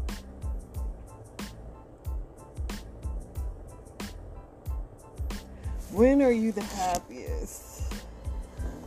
When 5.91 6.21
are 6.21 6.31
you 6.31 6.51
the 6.51 6.61
happiest? 6.61 7.88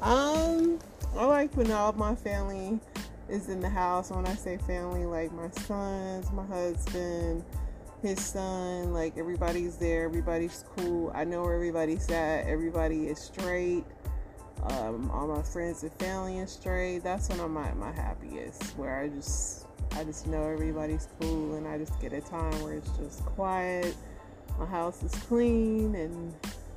Um, 0.02 0.80
I 1.16 1.24
like 1.26 1.56
when 1.56 1.70
all 1.70 1.92
my 1.92 2.16
family 2.16 2.80
is 3.28 3.48
in 3.48 3.60
the 3.60 3.68
house. 3.68 4.10
When 4.10 4.26
I 4.26 4.34
say 4.34 4.56
family, 4.56 5.06
like 5.06 5.32
my 5.32 5.48
sons, 5.50 6.32
my 6.32 6.44
husband, 6.44 7.44
his 8.02 8.18
son, 8.18 8.92
like 8.92 9.16
everybody's 9.16 9.76
there, 9.76 10.04
everybody's 10.04 10.64
cool. 10.76 11.12
I 11.14 11.22
know 11.22 11.42
where 11.42 11.54
everybody's 11.54 12.10
at, 12.10 12.48
everybody 12.48 13.06
is 13.06 13.20
straight. 13.20 13.84
Um, 14.64 15.08
all 15.12 15.28
my 15.28 15.42
friends 15.42 15.84
and 15.84 15.92
family 15.94 16.38
is 16.38 16.50
straight. 16.50 17.04
That's 17.04 17.28
when 17.28 17.38
I'm 17.38 17.56
at 17.56 17.76
my 17.76 17.92
happiest, 17.92 18.76
where 18.76 18.98
I 18.98 19.08
just 19.08 19.66
I 19.94 20.02
just 20.02 20.26
know 20.26 20.42
everybody's 20.42 21.06
cool 21.20 21.54
and 21.54 21.68
I 21.68 21.78
just 21.78 22.00
get 22.00 22.12
a 22.12 22.20
time 22.20 22.60
where 22.62 22.74
it's 22.74 22.90
just 22.98 23.24
quiet. 23.24 23.94
My 24.58 24.66
house 24.66 25.00
is 25.04 25.14
clean 25.26 25.94
and 25.94 26.34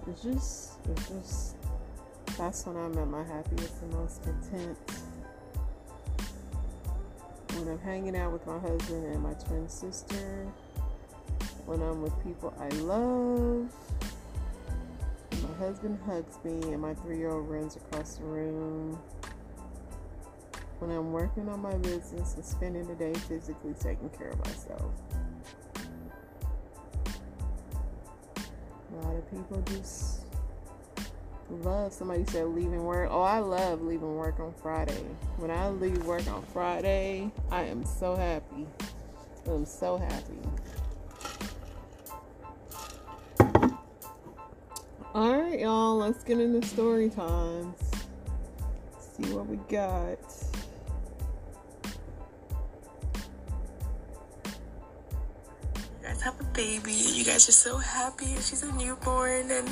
it's 0.07 0.21
just 0.21 0.73
it's 0.91 1.09
just 1.09 1.55
that's 2.37 2.65
when 2.65 2.77
I'm 2.77 2.97
at 2.97 3.07
my 3.07 3.23
happiest 3.23 3.81
and 3.81 3.93
most 3.93 4.23
content 4.23 4.77
when 7.55 7.69
I'm 7.69 7.79
hanging 7.79 8.17
out 8.17 8.33
with 8.33 8.45
my 8.45 8.59
husband 8.59 9.05
and 9.05 9.23
my 9.23 9.33
twin 9.33 9.69
sister, 9.69 10.45
when 11.65 11.81
I'm 11.81 12.01
with 12.01 12.13
people 12.23 12.53
I 12.59 12.67
love. 12.79 13.71
My 15.31 15.53
husband 15.57 15.97
hugs 16.05 16.37
me 16.43 16.73
and 16.73 16.81
my 16.81 16.93
three 16.95 17.17
year 17.17 17.31
old 17.31 17.47
runs 17.49 17.77
across 17.77 18.15
the 18.15 18.25
room. 18.25 18.99
When 20.79 20.91
I'm 20.91 21.13
working 21.13 21.47
on 21.47 21.61
my 21.61 21.75
business 21.77 22.35
and 22.35 22.43
spending 22.43 22.87
the 22.87 22.95
day 22.95 23.13
physically 23.13 23.73
taking 23.79 24.09
care 24.09 24.29
of 24.29 24.39
myself. 24.39 24.91
A 28.91 29.05
lot 29.05 29.15
of 29.15 29.31
people 29.31 29.63
just 29.67 30.14
love 31.49 31.93
somebody 31.93 32.25
said 32.25 32.47
leaving 32.47 32.83
work. 32.83 33.09
Oh, 33.11 33.21
I 33.21 33.39
love 33.39 33.81
leaving 33.81 34.15
work 34.15 34.39
on 34.39 34.53
Friday. 34.61 35.03
When 35.37 35.51
I 35.51 35.69
leave 35.69 36.05
work 36.05 36.27
on 36.27 36.43
Friday, 36.53 37.31
I 37.51 37.63
am 37.63 37.85
so 37.85 38.15
happy. 38.15 38.67
I'm 39.47 39.65
so 39.65 39.97
happy. 39.97 40.39
All 45.13 45.41
right, 45.41 45.59
y'all, 45.59 45.97
let's 45.97 46.23
get 46.23 46.39
into 46.39 46.65
story 46.67 47.09
times. 47.09 47.77
See 48.99 49.31
what 49.33 49.47
we 49.47 49.57
got. 49.69 50.19
You 56.01 56.07
guys 56.09 56.21
have 56.21 56.39
a 56.41 56.43
baby. 56.45 56.91
You 56.91 57.23
guys 57.23 57.47
are 57.47 57.53
so 57.53 57.77
happy. 57.77 58.25
She's 58.41 58.63
a 58.63 58.73
newborn 58.73 59.51
and 59.51 59.69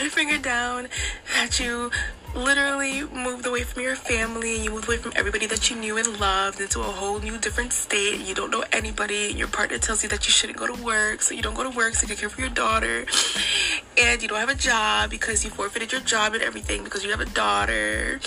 put 0.00 0.12
finger 0.12 0.38
down 0.38 0.88
that 1.34 1.58
you 1.58 1.90
literally 2.34 3.02
moved 3.04 3.46
away 3.46 3.62
from 3.62 3.82
your 3.82 3.96
family 3.96 4.54
and 4.56 4.64
you 4.64 4.70
moved 4.70 4.86
away 4.86 4.96
from 4.96 5.12
everybody 5.16 5.46
that 5.46 5.70
you 5.70 5.76
knew 5.76 5.96
and 5.96 6.20
loved 6.20 6.60
into 6.60 6.80
a 6.80 6.84
whole 6.84 7.18
new 7.18 7.38
different 7.38 7.72
state. 7.72 8.20
You 8.20 8.34
don't 8.34 8.50
know 8.50 8.64
anybody, 8.70 9.32
your 9.34 9.48
partner 9.48 9.78
tells 9.78 10.02
you 10.02 10.08
that 10.10 10.26
you 10.26 10.30
shouldn't 10.30 10.58
go 10.58 10.66
to 10.66 10.82
work, 10.84 11.22
so 11.22 11.34
you 11.34 11.42
don't 11.42 11.54
go 11.54 11.68
to 11.68 11.76
work 11.76 11.94
so 11.94 12.02
you 12.02 12.08
take 12.08 12.18
care 12.18 12.28
of 12.28 12.38
your 12.38 12.50
daughter. 12.50 13.06
And 14.00 14.22
you 14.22 14.28
don't 14.28 14.38
have 14.38 14.50
a 14.50 14.54
job 14.54 15.10
because 15.10 15.44
you 15.44 15.50
forfeited 15.50 15.90
your 15.90 16.02
job 16.02 16.34
and 16.34 16.42
everything 16.42 16.84
because 16.84 17.02
you 17.02 17.10
have 17.10 17.20
a 17.20 17.26
daughter 17.26 18.20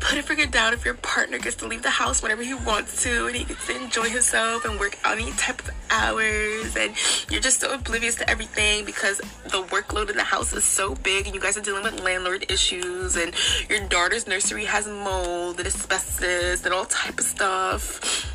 put 0.00 0.16
it 0.16 0.24
freaking 0.24 0.50
down 0.50 0.72
if 0.72 0.84
your 0.84 0.94
partner 0.94 1.38
gets 1.38 1.56
to 1.56 1.66
leave 1.66 1.82
the 1.82 1.90
house 1.90 2.22
whenever 2.22 2.42
he 2.42 2.54
wants 2.54 3.02
to 3.02 3.26
and 3.26 3.36
he 3.36 3.44
gets 3.44 3.66
to 3.66 3.76
enjoy 3.76 4.08
himself 4.08 4.64
and 4.64 4.80
work 4.80 4.98
any 5.04 5.30
type 5.32 5.60
of 5.60 5.70
hours 5.90 6.76
and 6.76 6.94
you're 7.30 7.40
just 7.40 7.60
so 7.60 7.72
oblivious 7.74 8.14
to 8.14 8.28
everything 8.28 8.84
because 8.84 9.18
the 9.18 9.62
workload 9.68 10.08
in 10.10 10.16
the 10.16 10.22
house 10.22 10.52
is 10.54 10.64
so 10.64 10.94
big 10.96 11.26
and 11.26 11.34
you 11.34 11.40
guys 11.40 11.56
are 11.56 11.60
dealing 11.60 11.82
with 11.82 12.02
landlord 12.02 12.50
issues 12.50 13.16
and 13.16 13.34
your 13.68 13.86
daughter's 13.88 14.26
nursery 14.26 14.64
has 14.64 14.88
mold 14.88 15.58
and 15.58 15.66
asbestos 15.66 16.64
and 16.64 16.74
all 16.74 16.86
type 16.86 17.18
of 17.18 17.24
stuff. 17.24 18.26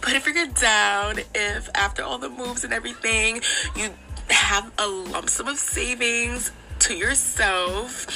Put 0.00 0.14
it 0.14 0.22
freaking 0.22 0.58
down 0.60 1.20
if 1.34 1.70
after 1.74 2.02
all 2.02 2.18
the 2.18 2.28
moves 2.28 2.64
and 2.64 2.72
everything 2.72 3.40
you 3.76 3.90
have 4.30 4.70
a 4.78 4.86
lump 4.86 5.30
sum 5.30 5.48
of 5.48 5.58
savings 5.58 6.50
to 6.80 6.94
yourself 6.94 8.06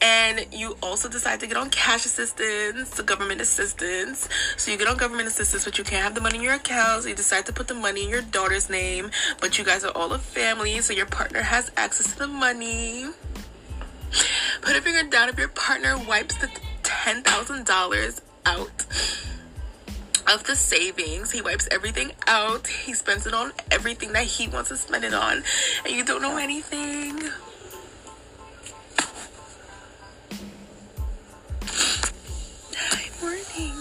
and 0.00 0.46
you 0.52 0.76
also 0.82 1.08
decide 1.08 1.40
to 1.40 1.46
get 1.46 1.56
on 1.56 1.70
cash 1.70 2.04
assistance 2.06 2.90
the 2.90 3.02
government 3.02 3.40
assistance 3.40 4.28
so 4.56 4.70
you 4.70 4.76
get 4.76 4.88
on 4.88 4.96
government 4.96 5.26
assistance 5.28 5.64
but 5.64 5.78
you 5.78 5.84
can't 5.84 6.02
have 6.02 6.14
the 6.14 6.20
money 6.20 6.36
in 6.36 6.42
your 6.42 6.54
account 6.54 7.02
so 7.02 7.08
you 7.08 7.14
decide 7.14 7.46
to 7.46 7.52
put 7.52 7.68
the 7.68 7.74
money 7.74 8.04
in 8.04 8.10
your 8.10 8.22
daughter's 8.22 8.68
name 8.68 9.10
but 9.40 9.58
you 9.58 9.64
guys 9.64 9.84
are 9.84 9.92
all 9.96 10.12
a 10.12 10.18
family 10.18 10.80
so 10.80 10.92
your 10.92 11.06
partner 11.06 11.42
has 11.42 11.70
access 11.76 12.12
to 12.12 12.18
the 12.20 12.28
money 12.28 13.06
put 14.60 14.76
a 14.76 14.80
finger 14.80 15.08
down 15.08 15.28
if 15.28 15.38
your 15.38 15.48
partner 15.48 15.96
wipes 16.06 16.36
the 16.38 16.48
$10000 16.82 18.20
out 18.44 18.86
of 20.32 20.44
the 20.44 20.54
savings. 20.54 21.30
He 21.30 21.42
wipes 21.42 21.68
everything 21.70 22.12
out. 22.26 22.66
He 22.66 22.94
spends 22.94 23.26
it 23.26 23.34
on 23.34 23.52
everything 23.70 24.12
that 24.12 24.24
he 24.24 24.48
wants 24.48 24.68
to 24.70 24.76
spend 24.76 25.04
it 25.04 25.14
on. 25.14 25.42
And 25.84 25.94
you 25.94 26.04
don't 26.04 26.22
know 26.22 26.36
anything. 26.36 27.20
Hi, 31.74 33.10
morning. 33.20 33.74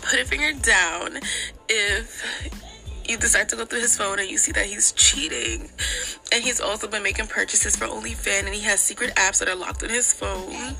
Put 0.00 0.20
a 0.20 0.24
finger 0.24 0.52
down 0.60 1.18
if 1.68 2.50
you 3.06 3.16
decide 3.18 3.48
to 3.50 3.56
go 3.56 3.64
through 3.66 3.80
his 3.80 3.96
phone 3.96 4.18
and 4.18 4.28
you 4.30 4.38
see 4.38 4.52
that 4.52 4.66
he's 4.66 4.92
cheating. 4.92 5.68
And 6.32 6.42
he's 6.42 6.60
also 6.60 6.88
been 6.88 7.02
making 7.02 7.26
purchases 7.26 7.76
for 7.76 7.86
OnlyFans 7.86 8.46
and 8.46 8.54
he 8.54 8.62
has 8.62 8.80
secret 8.80 9.14
apps 9.16 9.40
that 9.40 9.48
are 9.48 9.54
locked 9.54 9.82
on 9.82 9.90
his 9.90 10.12
phone. 10.12 10.76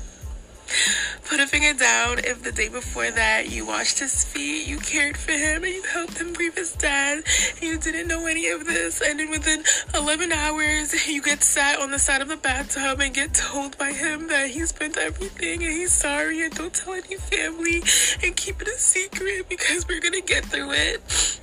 Put 1.29 1.39
a 1.39 1.47
finger 1.47 1.77
down 1.77 2.19
if 2.19 2.43
the 2.43 2.51
day 2.51 2.69
before 2.69 3.09
that 3.11 3.49
you 3.49 3.65
washed 3.65 3.99
his 3.99 4.23
feet, 4.23 4.67
you 4.67 4.77
cared 4.77 5.17
for 5.17 5.31
him, 5.31 5.63
and 5.63 5.73
you 5.73 5.83
helped 5.83 6.17
him 6.17 6.33
grieve 6.33 6.55
his 6.55 6.73
dad, 6.73 7.23
and 7.55 7.63
you 7.63 7.77
didn't 7.77 8.07
know 8.07 8.25
any 8.25 8.47
of 8.49 8.65
this. 8.65 9.01
And 9.01 9.19
then 9.19 9.29
within 9.29 9.63
11 9.95 10.31
hours, 10.31 11.07
you 11.07 11.21
get 11.21 11.43
sat 11.43 11.79
on 11.79 11.91
the 11.91 11.99
side 11.99 12.21
of 12.21 12.27
the 12.27 12.37
bathtub 12.37 12.99
and 12.99 13.13
get 13.13 13.33
told 13.33 13.77
by 13.77 13.91
him 13.91 14.27
that 14.27 14.49
he 14.49 14.65
spent 14.65 14.97
everything 14.97 15.63
and 15.63 15.73
he's 15.73 15.91
sorry 15.91 16.43
and 16.43 16.53
don't 16.55 16.73
tell 16.73 16.93
any 16.93 17.15
family 17.15 17.83
and 18.23 18.35
keep 18.35 18.61
it 18.61 18.67
a 18.67 18.77
secret 18.77 19.47
because 19.49 19.87
we're 19.87 19.99
gonna 19.99 20.21
get 20.21 20.45
through 20.45 20.71
it 20.71 21.39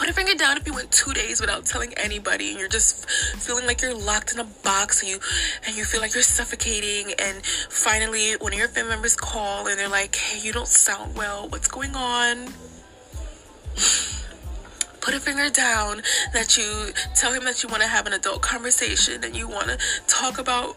put 0.00 0.08
a 0.08 0.14
finger 0.14 0.32
down 0.32 0.56
if 0.56 0.66
you 0.66 0.72
went 0.72 0.90
two 0.90 1.12
days 1.12 1.42
without 1.42 1.66
telling 1.66 1.92
anybody. 1.98 2.52
And 2.52 2.58
you're 2.58 2.70
just 2.70 3.08
feeling 3.10 3.66
like 3.66 3.82
you're 3.82 3.94
locked 3.94 4.32
in 4.32 4.40
a 4.40 4.44
box 4.44 5.02
and 5.02 5.10
you 5.10 5.18
and 5.66 5.76
you 5.76 5.84
feel 5.84 6.00
like 6.00 6.14
you're 6.14 6.22
suffocating. 6.22 7.12
And 7.18 7.44
finally 7.44 8.32
one 8.40 8.54
of 8.54 8.58
your 8.58 8.68
family 8.68 8.92
members 8.92 9.14
call 9.14 9.66
and 9.66 9.78
they're 9.78 9.90
like 9.90 10.16
hey 10.16 10.40
you 10.40 10.54
don't 10.54 10.66
sound 10.66 11.16
well. 11.16 11.50
What's 11.50 11.68
going 11.68 11.94
on? 11.94 12.46
Put 15.02 15.14
a 15.14 15.20
finger 15.20 15.50
down 15.50 16.02
that 16.32 16.56
you 16.56 16.92
tell 17.14 17.34
him 17.34 17.44
that 17.44 17.62
you 17.62 17.68
want 17.68 17.82
to 17.82 17.88
have 17.88 18.06
an 18.06 18.14
adult 18.14 18.40
conversation 18.40 19.22
and 19.22 19.36
you 19.36 19.48
want 19.48 19.68
to 19.68 19.78
talk 20.06 20.38
about 20.38 20.76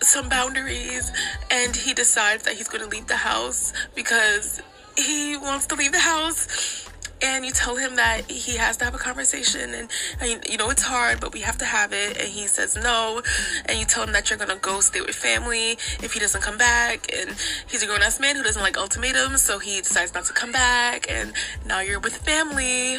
some 0.00 0.28
boundaries. 0.28 1.12
And 1.48 1.76
he 1.76 1.94
decides 1.94 2.42
that 2.42 2.54
he's 2.54 2.68
going 2.68 2.82
to 2.82 2.88
leave 2.88 3.06
the 3.06 3.16
house 3.16 3.72
because 3.94 4.60
he 4.96 5.36
wants 5.36 5.66
to 5.68 5.76
leave 5.76 5.92
the 5.92 5.98
house 5.98 6.88
and 7.24 7.44
you 7.46 7.52
tell 7.52 7.76
him 7.76 7.96
that 7.96 8.30
he 8.30 8.56
has 8.58 8.76
to 8.76 8.84
have 8.84 8.94
a 8.94 8.98
conversation 8.98 9.72
and, 9.72 9.90
and, 10.20 10.44
you 10.46 10.58
know 10.58 10.68
it's 10.68 10.82
hard 10.82 11.20
but 11.20 11.32
we 11.32 11.40
have 11.40 11.56
to 11.58 11.64
have 11.64 11.92
it. 11.92 12.18
And 12.18 12.28
he 12.28 12.46
says 12.46 12.76
no 12.76 13.22
and 13.64 13.78
you 13.78 13.86
tell 13.86 14.04
him 14.04 14.12
that 14.12 14.28
you're 14.28 14.38
gonna 14.38 14.56
go 14.56 14.80
stay 14.80 15.00
with 15.00 15.16
family 15.16 15.72
if 16.02 16.12
he 16.12 16.20
doesn't 16.20 16.42
come 16.42 16.58
back. 16.58 17.10
And 17.12 17.34
he's 17.66 17.82
a 17.82 17.86
grown-ass 17.86 18.20
man 18.20 18.36
who 18.36 18.42
doesn't 18.42 18.62
like 18.62 18.76
ultimatums 18.76 19.40
so 19.42 19.58
he 19.58 19.80
decides 19.80 20.12
not 20.12 20.26
to 20.26 20.34
come 20.34 20.52
back. 20.52 21.10
And 21.10 21.32
now 21.66 21.80
you're 21.80 22.00
with 22.00 22.16
family. 22.18 22.98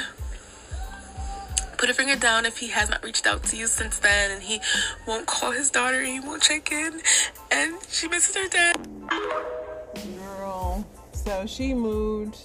Put 1.78 1.90
a 1.90 1.94
finger 1.94 2.16
down 2.16 2.46
if 2.46 2.58
he 2.58 2.70
has 2.70 2.90
not 2.90 3.04
reached 3.04 3.28
out 3.28 3.44
to 3.44 3.58
you 3.58 3.68
since 3.68 4.00
then 4.00 4.32
and 4.32 4.42
he 4.42 4.60
won't 5.06 5.28
call 5.28 5.52
his 5.52 5.70
daughter 5.70 6.02
he 6.02 6.20
won't 6.20 6.42
check 6.42 6.72
in 6.72 7.02
and 7.52 7.76
she 7.90 8.08
misses 8.08 8.36
her 8.36 8.48
dad. 8.48 8.76
Girl 10.18 10.88
so 11.12 11.46
she 11.46 11.74
moved 11.74 12.38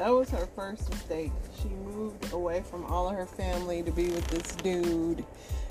that 0.00 0.08
was 0.08 0.30
her 0.30 0.48
first 0.56 0.88
mistake. 0.88 1.30
She 1.60 1.68
moved 1.68 2.32
away 2.32 2.62
from 2.62 2.86
all 2.86 3.10
of 3.10 3.16
her 3.16 3.26
family 3.26 3.82
to 3.82 3.92
be 3.92 4.08
with 4.08 4.26
this 4.28 4.56
dude, 4.56 5.26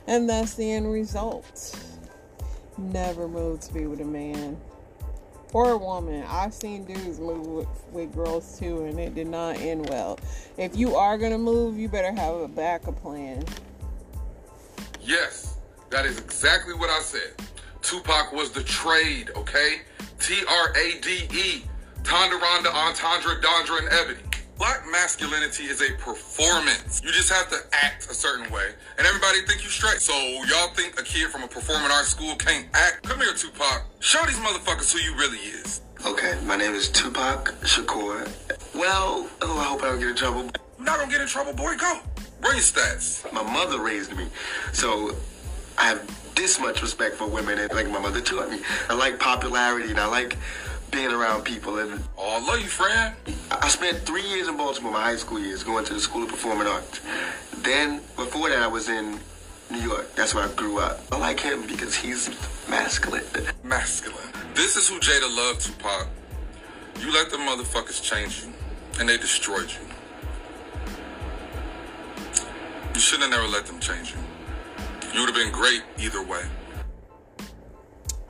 and 0.05 0.29
that's 0.29 0.53
the 0.53 0.71
end 0.71 0.91
result. 0.91 1.75
Never 2.77 3.27
move 3.27 3.61
to 3.61 3.73
be 3.73 3.87
with 3.87 4.01
a 4.01 4.05
man 4.05 4.55
or 5.51 5.71
a 5.71 5.77
woman. 5.79 6.23
I've 6.29 6.53
seen 6.53 6.85
dudes 6.85 7.19
move 7.19 7.47
with, 7.47 7.67
with 7.91 8.13
girls 8.13 8.59
too, 8.59 8.83
and 8.83 8.99
it 8.99 9.15
did 9.15 9.25
not 9.25 9.57
end 9.57 9.89
well. 9.89 10.19
If 10.57 10.77
you 10.77 10.95
are 10.95 11.17
gonna 11.17 11.39
move, 11.39 11.79
you 11.79 11.89
better 11.89 12.11
have 12.11 12.35
a 12.35 12.47
backup 12.47 13.01
plan. 13.01 13.43
Yes, 15.01 15.57
that 15.89 16.05
is 16.05 16.19
exactly 16.19 16.75
what 16.75 16.91
I 16.91 16.99
said. 16.99 17.33
Tupac 17.81 18.31
was 18.31 18.51
the 18.51 18.63
trade, 18.63 19.31
okay? 19.35 19.81
T 20.19 20.43
R 20.47 20.71
A 20.77 20.99
D 21.01 21.27
E 21.33 21.63
Tonda, 22.03 22.39
Entendre, 22.73 23.41
Dondra, 23.41 23.79
and 23.79 23.89
Ebony. 23.91 24.19
Black 24.57 24.81
masculinity 24.91 25.65
is 25.65 25.81
a 25.81 25.93
performance. 25.93 27.01
You 27.01 27.11
just 27.11 27.31
have 27.31 27.49
to 27.49 27.57
act 27.71 28.09
a 28.11 28.13
certain 28.13 28.51
way, 28.51 28.71
and 28.97 29.07
everybody 29.07 29.41
think 29.47 29.63
you 29.63 29.69
straight. 29.69 30.01
So 30.01 30.13
y'all 30.13 30.73
think 30.75 30.99
a 30.99 31.03
kid 31.03 31.29
from 31.29 31.43
a 31.43 31.47
performing 31.47 31.89
arts 31.91 32.09
school 32.09 32.35
can't 32.35 32.67
act? 32.73 33.03
Come 33.03 33.19
here, 33.19 33.33
Tupac. 33.33 33.85
Show 33.99 34.25
these 34.25 34.37
motherfuckers 34.39 34.91
who 34.91 34.99
you 34.99 35.15
really 35.15 35.37
is. 35.37 35.81
Okay, 36.05 36.37
my 36.45 36.57
name 36.57 36.73
is 36.73 36.89
Tupac 36.89 37.53
Shakur. 37.61 38.29
Well, 38.75 39.29
oh, 39.41 39.59
I 39.59 39.63
hope 39.63 39.83
I 39.83 39.91
don't 39.91 39.99
get 39.99 40.09
in 40.09 40.15
trouble. 40.15 40.49
I'm 40.77 40.83
not 40.85 40.99
gonna 40.99 41.11
get 41.11 41.21
in 41.21 41.27
trouble, 41.27 41.53
boy. 41.53 41.75
Go. 41.77 42.01
Bring 42.41 42.55
your 42.55 42.63
stats. 42.63 43.31
My 43.31 43.43
mother 43.43 43.81
raised 43.81 44.15
me, 44.15 44.27
so 44.73 45.15
I 45.77 45.87
have 45.87 46.35
this 46.35 46.59
much 46.59 46.81
respect 46.81 47.15
for 47.15 47.27
women, 47.27 47.59
and 47.59 47.71
like 47.73 47.89
my 47.89 47.99
mother 47.99 48.21
taught 48.21 48.49
me. 48.49 48.59
I 48.89 48.93
like 48.93 49.19
popularity, 49.19 49.89
and 49.89 49.99
I 49.99 50.07
like 50.07 50.37
being 50.91 51.11
around 51.11 51.43
people. 51.43 51.79
And 51.79 52.01
oh, 52.17 52.41
I 52.41 52.47
love 52.47 52.61
you, 52.61 52.67
friend. 52.67 53.15
I 53.51 53.67
spent 53.69 53.99
three 53.99 54.27
years 54.27 54.47
in 54.47 54.57
Baltimore, 54.57 54.91
my 54.91 55.01
high 55.01 55.15
school 55.15 55.39
years, 55.39 55.63
going 55.63 55.85
to 55.85 55.93
the 55.93 55.99
School 55.99 56.23
of 56.23 56.29
Performing 56.29 56.67
Arts. 56.67 57.01
Then, 57.59 58.01
before 58.15 58.49
that, 58.49 58.59
I 58.61 58.67
was 58.67 58.89
in 58.89 59.19
New 59.71 59.79
York. 59.79 60.13
That's 60.15 60.33
where 60.33 60.45
I 60.45 60.51
grew 60.53 60.79
up. 60.79 60.99
I 61.11 61.17
like 61.17 61.39
him 61.39 61.67
because 61.67 61.95
he's 61.95 62.29
masculine. 62.69 63.23
Masculine. 63.63 64.17
This 64.53 64.75
is 64.75 64.87
who 64.87 64.99
Jada 64.99 65.35
loved, 65.35 65.61
Tupac. 65.61 66.07
You 66.99 67.13
let 67.13 67.29
the 67.29 67.37
motherfuckers 67.37 68.01
change 68.03 68.43
you, 68.43 68.53
and 68.99 69.07
they 69.07 69.17
destroyed 69.17 69.71
you. 69.71 69.87
You 72.93 72.99
should 72.99 73.21
have 73.21 73.29
never 73.29 73.47
let 73.47 73.65
them 73.65 73.79
change 73.79 74.11
you. 74.11 74.19
You 75.13 75.21
would 75.21 75.33
have 75.33 75.35
been 75.35 75.53
great 75.53 75.83
either 75.97 76.21
way. 76.21 76.43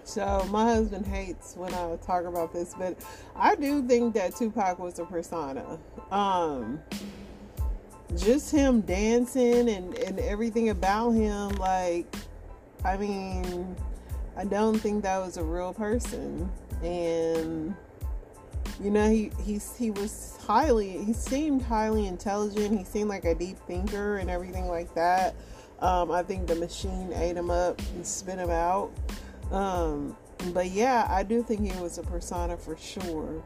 So 0.10 0.44
my 0.50 0.64
husband 0.64 1.06
hates 1.06 1.56
when 1.56 1.72
I 1.72 1.96
talk 1.98 2.26
about 2.26 2.52
this, 2.52 2.74
but 2.76 2.98
I 3.36 3.56
do 3.56 3.88
think 3.88 4.16
that 4.16 4.36
Tupac 4.36 4.80
was 4.80 4.98
a 4.98 5.06
persona. 5.06 5.78
Um, 6.10 6.80
just 8.18 8.52
him 8.52 8.82
dancing 8.82 9.70
and, 9.70 9.96
and 10.00 10.20
everything 10.20 10.70
about 10.70 11.12
him, 11.12 11.50
like, 11.58 12.12
I 12.84 12.98
mean, 12.98 13.76
I 14.36 14.46
don't 14.46 14.80
think 14.80 15.04
that 15.04 15.20
was 15.20 15.38
a 15.38 15.44
real 15.44 15.76
person. 15.76 16.52
And 16.82 17.76
you 18.82 18.90
know, 18.90 19.12
he 19.12 19.32
he's 19.44 19.76
he 19.78 19.92
was 19.92 20.40
highly 20.42 21.04
he 21.04 21.14
seemed 21.14 21.62
highly 21.62 22.08
intelligent. 22.08 22.76
He 22.76 22.84
seemed 22.84 23.10
like 23.10 23.26
a 23.26 23.36
deep 23.36 23.60
thinker 23.68 24.18
and 24.18 24.28
everything 24.28 24.70
like 24.70 24.92
that. 24.96 25.36
Um, 25.82 26.10
I 26.10 26.24
think 26.24 26.48
the 26.48 26.56
machine 26.56 27.14
ate 27.14 27.38
him 27.38 27.52
up 27.52 27.80
and 27.94 28.08
spit 28.08 28.40
him 28.40 28.50
out. 28.50 28.92
Um, 29.52 30.16
but 30.54 30.68
yeah, 30.68 31.08
I 31.10 31.24
do 31.24 31.44
think 31.44 31.72
he 31.72 31.82
was 31.82 31.98
a 31.98 32.04
persona 32.04 32.58
for 32.58 32.78
sure. 32.78 33.44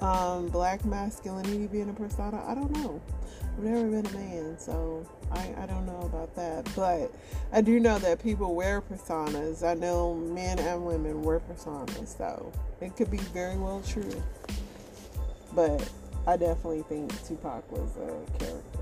Um, 0.00 0.48
black 0.48 0.84
masculinity 0.84 1.68
being 1.68 1.88
a 1.88 1.92
persona, 1.92 2.42
I 2.46 2.54
don't 2.54 2.72
know. 2.72 3.00
I've 3.56 3.64
never 3.64 3.88
been 3.88 4.06
a 4.06 4.12
man, 4.12 4.58
so 4.58 5.06
I, 5.30 5.54
I 5.58 5.66
don't 5.66 5.86
know 5.86 6.00
about 6.02 6.34
that. 6.36 6.68
But 6.74 7.12
I 7.52 7.60
do 7.60 7.78
know 7.78 7.98
that 7.98 8.22
people 8.22 8.54
wear 8.54 8.80
personas. 8.80 9.62
I 9.62 9.74
know 9.74 10.14
men 10.14 10.58
and 10.58 10.84
women 10.84 11.22
wear 11.22 11.38
personas, 11.40 12.16
so 12.16 12.52
it 12.80 12.96
could 12.96 13.10
be 13.10 13.18
very 13.18 13.56
well 13.56 13.82
true. 13.86 14.22
But 15.54 15.88
I 16.26 16.36
definitely 16.36 16.82
think 16.82 17.10
Tupac 17.26 17.70
was 17.70 17.96
a 17.96 18.38
character. 18.38 18.80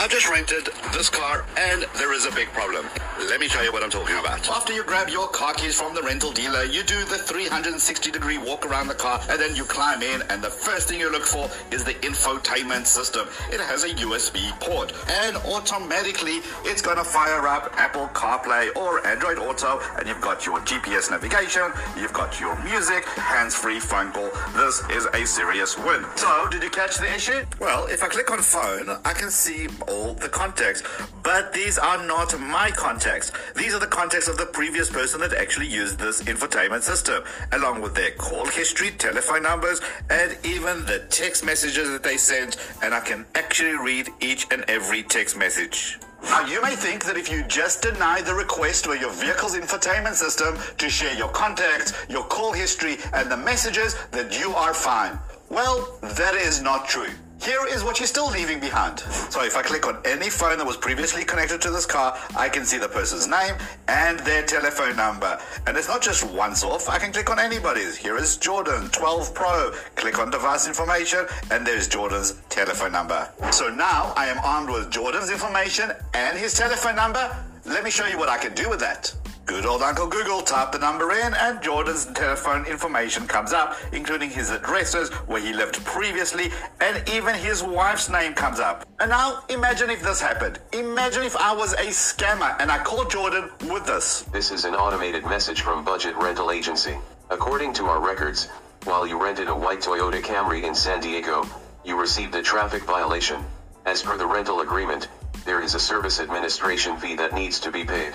I've 0.00 0.10
just 0.10 0.30
rented 0.30 0.66
this 0.94 1.10
car 1.10 1.44
and 1.58 1.84
there 1.98 2.14
is 2.14 2.24
a 2.24 2.32
big 2.32 2.48
problem. 2.54 2.86
Let 3.28 3.38
me 3.38 3.48
tell 3.48 3.62
you 3.62 3.70
what 3.70 3.82
I'm 3.82 3.90
talking 3.90 4.16
about. 4.16 4.48
After 4.48 4.72
you 4.72 4.82
grab 4.82 5.10
your 5.10 5.28
car 5.28 5.52
keys 5.52 5.78
from 5.78 5.94
the 5.94 6.00
rental 6.00 6.32
dealer, 6.32 6.64
you 6.64 6.82
do 6.82 7.04
the 7.04 7.18
360 7.18 8.10
degree 8.10 8.38
walk 8.38 8.64
around 8.64 8.88
the 8.88 8.94
car 8.94 9.20
and 9.28 9.38
then 9.38 9.54
you 9.54 9.64
climb 9.64 10.02
in 10.02 10.22
and 10.30 10.42
the 10.42 10.48
first 10.48 10.88
thing 10.88 11.00
you 11.00 11.12
look 11.12 11.24
for 11.24 11.50
is 11.70 11.84
the 11.84 11.92
infotainment 12.00 12.86
system. 12.86 13.28
It 13.52 13.60
has 13.60 13.84
a 13.84 13.90
USB 13.90 14.58
port 14.58 14.94
and 15.26 15.36
automatically 15.36 16.40
it's 16.64 16.80
going 16.80 16.96
to 16.96 17.04
fire 17.04 17.46
up 17.46 17.70
Apple 17.76 18.08
CarPlay 18.14 18.74
or 18.76 19.06
Android 19.06 19.36
Auto 19.36 19.80
and 19.98 20.08
you've 20.08 20.22
got 20.22 20.46
your 20.46 20.60
GPS 20.60 21.10
navigation, 21.10 21.70
you've 21.98 22.14
got 22.14 22.40
your 22.40 22.58
music, 22.64 23.04
hands-free 23.04 23.80
phone 23.80 24.12
call. 24.12 24.30
This 24.54 24.82
is 24.88 25.04
a 25.12 25.26
serious 25.26 25.76
win. 25.76 26.06
So, 26.16 26.48
did 26.50 26.62
you 26.62 26.70
catch 26.70 26.96
the 26.96 27.14
issue? 27.14 27.44
Well, 27.60 27.84
if 27.88 28.02
I 28.02 28.08
click 28.08 28.30
on 28.30 28.38
phone, 28.38 28.88
I 29.04 29.12
can 29.12 29.28
see 29.28 29.68
all 29.90 30.14
the 30.14 30.28
contacts. 30.28 30.82
But 31.22 31.52
these 31.52 31.78
are 31.78 32.06
not 32.06 32.38
my 32.38 32.70
contacts. 32.70 33.32
These 33.56 33.74
are 33.74 33.80
the 33.80 33.86
contacts 33.86 34.28
of 34.28 34.38
the 34.38 34.46
previous 34.46 34.88
person 34.88 35.20
that 35.20 35.34
actually 35.34 35.66
used 35.66 35.98
this 35.98 36.22
infotainment 36.22 36.82
system, 36.82 37.24
along 37.52 37.82
with 37.82 37.94
their 37.94 38.12
call 38.12 38.46
history, 38.46 38.90
telephone 38.92 39.42
numbers, 39.42 39.80
and 40.08 40.36
even 40.44 40.86
the 40.86 41.00
text 41.10 41.44
messages 41.44 41.90
that 41.90 42.02
they 42.02 42.16
sent. 42.16 42.56
And 42.82 42.94
I 42.94 43.00
can 43.00 43.26
actually 43.34 43.76
read 43.76 44.08
each 44.20 44.46
and 44.50 44.64
every 44.68 45.02
text 45.02 45.36
message. 45.36 45.98
Now, 46.22 46.44
you 46.46 46.60
may 46.62 46.76
think 46.76 47.04
that 47.06 47.16
if 47.16 47.30
you 47.30 47.42
just 47.44 47.82
deny 47.82 48.20
the 48.20 48.34
request 48.34 48.84
for 48.84 48.94
your 48.94 49.10
vehicle's 49.10 49.56
infotainment 49.56 50.14
system 50.14 50.58
to 50.76 50.90
share 50.90 51.16
your 51.16 51.28
contacts, 51.28 51.94
your 52.10 52.24
call 52.24 52.52
history, 52.52 52.98
and 53.14 53.30
the 53.30 53.36
messages, 53.36 53.96
that 54.10 54.38
you 54.38 54.50
are 54.52 54.74
fine. 54.74 55.18
Well, 55.48 55.98
that 56.02 56.34
is 56.34 56.60
not 56.62 56.86
true. 56.88 57.08
Here 57.42 57.66
is 57.66 57.82
what 57.82 57.98
you're 57.98 58.06
still 58.06 58.30
leaving 58.30 58.60
behind. 58.60 59.00
So 59.00 59.42
if 59.44 59.56
I 59.56 59.62
click 59.62 59.86
on 59.86 59.98
any 60.04 60.28
phone 60.28 60.58
that 60.58 60.66
was 60.66 60.76
previously 60.76 61.24
connected 61.24 61.60
to 61.62 61.70
this 61.70 61.86
car, 61.86 62.18
I 62.36 62.48
can 62.48 62.64
see 62.64 62.78
the 62.78 62.88
person's 62.88 63.26
name 63.26 63.54
and 63.88 64.18
their 64.20 64.44
telephone 64.44 64.96
number. 64.96 65.38
And 65.66 65.76
it's 65.76 65.88
not 65.88 66.02
just 66.02 66.24
once 66.24 66.62
off, 66.62 66.88
I 66.88 66.98
can 66.98 67.12
click 67.12 67.30
on 67.30 67.38
anybody's. 67.38 67.96
Here 67.96 68.16
is 68.16 68.36
Jordan 68.36 68.88
12 68.90 69.34
Pro. 69.34 69.72
Click 69.96 70.18
on 70.18 70.30
device 70.30 70.66
information 70.66 71.26
and 71.50 71.66
there's 71.66 71.88
Jordan's 71.88 72.34
telephone 72.48 72.92
number. 72.92 73.28
So 73.52 73.68
now 73.68 74.12
I 74.16 74.26
am 74.26 74.38
armed 74.44 74.70
with 74.70 74.90
Jordan's 74.90 75.30
information 75.30 75.90
and 76.14 76.38
his 76.38 76.54
telephone 76.54 76.96
number. 76.96 77.34
Let 77.64 77.84
me 77.84 77.90
show 77.90 78.06
you 78.06 78.18
what 78.18 78.28
I 78.28 78.38
can 78.38 78.54
do 78.54 78.68
with 78.68 78.80
that. 78.80 79.14
Good 79.50 79.66
old 79.66 79.82
Uncle 79.82 80.06
Google, 80.06 80.42
type 80.42 80.70
the 80.70 80.78
number 80.78 81.10
in, 81.10 81.34
and 81.34 81.60
Jordan's 81.60 82.06
telephone 82.06 82.64
information 82.66 83.26
comes 83.26 83.52
up, 83.52 83.76
including 83.92 84.30
his 84.30 84.50
addresses, 84.50 85.10
where 85.26 85.40
he 85.40 85.52
lived 85.52 85.84
previously, 85.84 86.52
and 86.80 87.06
even 87.08 87.34
his 87.34 87.60
wife's 87.60 88.08
name 88.08 88.32
comes 88.32 88.60
up. 88.60 88.86
And 89.00 89.10
now, 89.10 89.42
imagine 89.48 89.90
if 89.90 90.02
this 90.02 90.20
happened. 90.20 90.60
Imagine 90.72 91.24
if 91.24 91.36
I 91.36 91.52
was 91.52 91.72
a 91.72 91.88
scammer 91.88 92.54
and 92.60 92.70
I 92.70 92.78
called 92.78 93.10
Jordan 93.10 93.50
with 93.68 93.84
this. 93.86 94.22
This 94.32 94.52
is 94.52 94.64
an 94.64 94.76
automated 94.76 95.24
message 95.24 95.62
from 95.62 95.84
Budget 95.84 96.14
Rental 96.14 96.52
Agency. 96.52 96.96
According 97.28 97.72
to 97.74 97.86
our 97.86 98.00
records, 98.00 98.46
while 98.84 99.04
you 99.04 99.20
rented 99.20 99.48
a 99.48 99.54
white 99.54 99.80
Toyota 99.80 100.22
Camry 100.22 100.62
in 100.62 100.76
San 100.76 101.00
Diego, 101.00 101.44
you 101.84 102.00
received 102.00 102.36
a 102.36 102.42
traffic 102.42 102.84
violation. 102.84 103.44
As 103.84 104.00
per 104.00 104.16
the 104.16 104.26
rental 104.26 104.60
agreement, 104.60 105.08
there 105.44 105.60
is 105.60 105.74
a 105.74 105.80
service 105.80 106.20
administration 106.20 106.96
fee 106.98 107.16
that 107.16 107.34
needs 107.34 107.58
to 107.60 107.72
be 107.72 107.84
paid. 107.84 108.14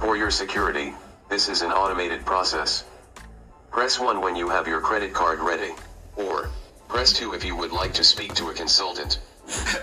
For 0.00 0.16
your 0.16 0.30
security, 0.30 0.94
this 1.28 1.50
is 1.50 1.60
an 1.60 1.72
automated 1.72 2.24
process. 2.24 2.84
Press 3.70 4.00
1 4.00 4.22
when 4.22 4.34
you 4.34 4.48
have 4.48 4.66
your 4.66 4.80
credit 4.80 5.12
card 5.12 5.40
ready. 5.40 5.74
Or, 6.16 6.48
press 6.88 7.12
2 7.12 7.34
if 7.34 7.44
you 7.44 7.54
would 7.54 7.70
like 7.70 7.92
to 7.94 8.02
speak 8.02 8.34
to 8.36 8.48
a 8.48 8.54
consultant. 8.54 9.20